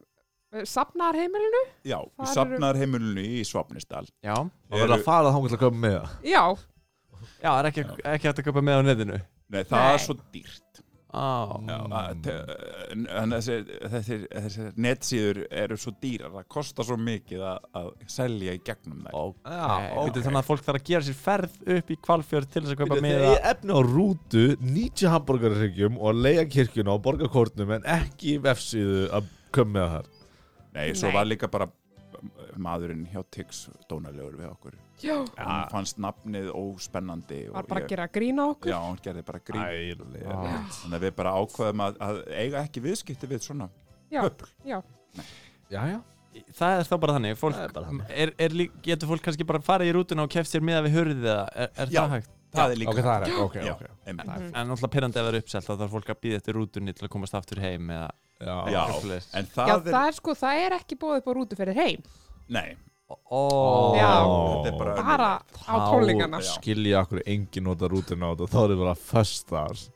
leis? 0.47 0.53
Við 0.53 0.61
erum 0.63 0.71
safnar 0.71 1.17
heimilinu 1.19 1.63
Já, 1.83 1.97
Þar 1.97 2.23
við 2.23 2.27
eru- 2.27 2.33
safnar 2.37 2.75
heimilinu 2.81 3.25
í 3.27 3.41
Svapnisdal 3.47 4.05
Já, 4.23 4.35
Það 4.35 4.79
verður 4.83 4.95
að 4.97 5.03
fara 5.07 5.31
þá 5.35 5.39
til 5.47 5.57
að 5.57 5.63
koma 5.65 5.83
með 5.87 5.97
það 5.97 6.31
Já, 6.31 6.43
já, 7.41 7.49
það 7.49 7.59
er 7.63 7.69
ekki, 7.71 7.83
ekki 8.13 8.27
hægt 8.31 8.39
að 8.43 8.47
köpa 8.51 8.61
með 8.69 8.77
á 8.79 8.81
netinu? 8.91 9.21
Nei, 9.49 9.63
það 9.63 9.77
Nei. 9.79 9.93
er 9.93 10.01
svo 10.03 10.15
dýrt. 10.33 10.63
Á, 11.07 11.23
Já, 11.63 11.77
þessi, 13.31 13.55
þessi, 13.91 14.17
þessi 14.27 14.65
netsíður 14.83 15.39
eru 15.63 15.77
svo 15.79 15.93
dýrar. 16.03 16.33
Það 16.35 16.47
kostar 16.51 16.87
svo 16.89 16.97
mikið 16.99 17.43
að, 17.47 17.69
að 17.79 17.87
selja 18.11 18.55
í 18.57 18.61
gegnum 18.67 19.05
þær. 19.05 19.15
Ok, 19.21 19.39
Já, 19.47 19.95
Veitu, 20.01 20.23
þannig 20.25 20.41
að 20.41 20.49
fólk 20.49 20.65
þarf 20.67 20.81
að 20.81 20.89
gera 20.91 21.07
sér 21.07 21.17
ferð 21.21 21.55
upp 21.77 21.93
í 21.95 21.97
kvalfjörð 22.07 22.49
til 22.53 22.63
þess 22.65 22.75
að 22.75 22.81
kaupa 22.83 22.97
Þeir 22.99 23.05
miða. 23.07 23.31
eigi 23.31 23.39
efni 23.53 23.77
á 23.77 23.81
rútu, 23.87 24.43
90 24.67 25.11
hambúrgarryggjum 25.15 25.97
og 26.03 26.21
leia 26.27 26.45
kirkjuna 26.57 26.95
og 26.97 27.03
borga 27.07 27.31
kórnum 27.33 27.75
en 27.79 27.87
ekki 27.97 28.37
vefsíðu 28.43 29.07
að 29.17 29.31
koma 29.55 29.73
með 29.79 29.95
þar. 29.95 30.13
Nei, 30.73 30.93
svo 30.93 31.07
Nei. 31.11 31.15
var 31.17 31.25
líka 31.29 31.47
bara 31.51 31.67
maðurinn 32.57 33.05
hjá 33.11 33.21
Tix 33.31 33.67
dónalegur 33.89 34.37
við 34.39 34.49
okkur 34.49 34.75
Já, 35.03 35.15
hann 35.37 35.67
fannst 35.69 35.99
nafnið 36.01 36.47
óspennandi 36.57 37.41
var 37.51 37.61
og 37.63 37.69
bara 37.69 37.81
ég- 37.81 37.85
að 37.85 37.89
gera 37.91 38.07
grína 38.09 38.47
okkur. 38.49 38.71
Já, 38.71 38.77
hann 38.81 38.97
gerði 39.05 39.23
bara 39.27 39.39
grín 39.45 39.61
Ælega. 39.61 40.37
Þannig 40.81 40.97
að 40.97 41.03
við 41.05 41.15
bara 41.19 41.33
ákveðum 41.37 41.83
að, 41.85 41.99
að 42.07 42.21
eiga 42.33 42.63
ekki 42.65 42.81
viðskipti 42.87 43.29
við 43.29 43.43
svona 43.45 43.69
Já, 44.09 44.21
höfl 44.23 44.47
já. 44.65 44.81
Já, 45.69 45.81
já. 45.93 45.99
Það 46.57 46.79
er 46.79 46.87
þá 46.89 46.95
bara 47.01 47.13
þannig, 47.17 47.37
fólk, 47.37 47.55
er 47.57 47.71
bara 47.73 47.87
þannig. 47.91 48.09
er, 48.23 48.31
er, 48.37 48.57
getur 48.85 49.09
fólk 49.09 49.23
kannski 49.25 49.45
bara 49.49 49.59
farið 49.65 49.89
í 49.91 49.93
rútuna 49.97 50.25
og 50.25 50.29
keft 50.33 50.51
sér 50.51 50.61
miða 50.65 50.83
við 50.85 50.97
hurðið 50.97 51.23
eða 51.25 51.45
er, 51.53 51.71
er 51.75 51.93
það 51.93 52.11
hægt? 52.17 52.33
Það 52.55 52.71
er 52.71 52.79
líka 52.79 52.89
Ok, 52.93 52.99
það 53.03 53.15
er 53.17 53.25
ekki, 53.27 53.41
ok, 53.43 53.55
Já, 53.67 53.71
ok. 53.73 53.81
einmitt. 54.07 54.25
Mhm. 54.27 54.51
En 54.55 54.67
náttúrulega 54.71 54.91
pyrrandi 54.95 55.19
það 55.19 55.27
er 55.33 55.39
uppselt 55.41 55.65
þá 55.67 55.73
þarf 55.81 55.91
fólk 55.97 56.09
að 56.13 56.19
býða 56.23 56.35
eftir 56.39 56.53
rútunni 56.55 56.93
til 56.95 57.07
að 57.07 57.11
komast 57.17 57.33
aftur 57.35 57.59
heim 57.59 57.89
eða 57.89 58.09
Já. 58.37 58.55
Já, 58.69 58.83
en 59.33 59.45
Já, 59.45 59.51
það 59.55 59.71
er 59.87 59.91
það 59.91 60.07
er 60.07 60.13
sko, 60.13 60.33
það 60.37 60.61
er 60.65 60.75
ekki 60.77 60.95
búið 61.01 61.17
upp 61.23 61.27
á 61.27 61.31
rútu 61.33 61.57
fyrir 61.57 61.73
heim. 61.75 62.03
Nei, 62.49 62.77
Ó, 63.31 63.95
Já. 63.95 64.11
þetta 64.63 64.67
er 64.67 64.77
bara 64.77 64.95
Bara 65.01 65.29
á 65.67 65.75
tólingana. 65.91 66.39
Já. 66.43 66.53
skilja 66.59 67.01
okkur 67.05 67.21
engin 67.25 67.63
nota 67.63 67.87
rútuna 67.87 68.29
á 68.29 68.35
þetta, 68.35 68.47
þá 68.51 68.59
er 68.63 68.69
það 68.73 68.79
bara 68.83 68.95
first 68.95 69.35
stars. 69.47 69.89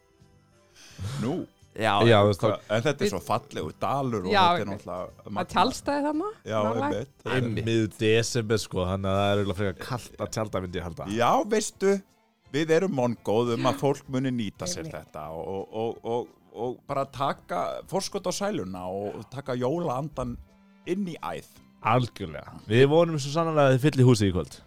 Nú, 1.21 1.47
Já, 1.71 2.01
Já, 2.03 2.17
veist 2.27 2.41
hva, 2.43 2.57
en 2.69 2.81
þetta 2.83 3.05
er 3.05 3.09
svo 3.13 3.19
fallegur 3.23 3.73
dalur 3.79 4.25
og 4.27 4.31
Já, 4.33 4.41
þetta 4.57 4.61
er 4.61 4.69
náttúrulega 4.71 5.23
Það 5.23 5.31
magnað. 5.31 5.51
tjálstæði 5.53 6.01
þannig. 6.07 6.33
Já, 6.51 6.59
er 7.31 7.41
miður 7.47 7.87
desember 8.01 8.57
sko, 8.59 8.85
þannig 8.89 9.11
að 9.11 9.19
það 9.21 9.43
er 9.45 9.53
frekar 9.61 9.77
kallt 9.87 10.17
að 10.19 10.31
tjálta 10.35 10.61
myndi 10.65 10.81
ég 10.81 10.83
halda. 10.89 11.07
Já, 11.15 11.29
veistu, 11.47 11.93
við 12.53 12.71
erum 12.77 12.93
mongóð 12.97 13.53
um 13.55 13.67
að 13.69 13.79
fólk 13.81 14.07
muni 14.11 14.31
nýta 14.35 14.67
sér 14.69 14.89
þetta 14.91 15.27
og, 15.35 15.67
og, 15.83 15.99
og, 16.03 16.31
og 16.53 16.77
bara 16.87 17.05
taka 17.07 17.61
forskot 17.91 18.27
á 18.27 18.31
sæluna 18.35 18.85
og 18.91 19.23
taka 19.31 19.55
jólaandan 19.55 20.35
inn 20.89 21.07
í 21.07 21.15
æð. 21.21 21.47
Algjörlega. 21.81 22.59
Við 22.69 22.83
vonum 22.91 23.17
svo 23.21 23.31
sannlega 23.33 23.71
að 23.71 23.77
þið 23.77 23.85
fylli 23.87 24.03
húsið 24.09 24.27
í 24.29 24.35
kvöld. 24.35 24.59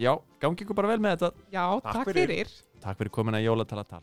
já, 0.00 0.12
gangi 0.40 0.64
ykkur 0.64 0.74
bara 0.78 0.88
vel 0.88 1.02
með 1.04 1.18
þetta 1.18 1.32
Já, 1.52 1.66
Takk 1.82 1.92
takk 1.92 2.06
fyrir. 2.08 2.26
fyrir. 2.30 2.54
Takk 2.82 2.98
fyrir 2.98 3.12
komin 3.12 3.36
að 3.38 3.44
jólatala 3.50 3.84
tal 3.84 4.02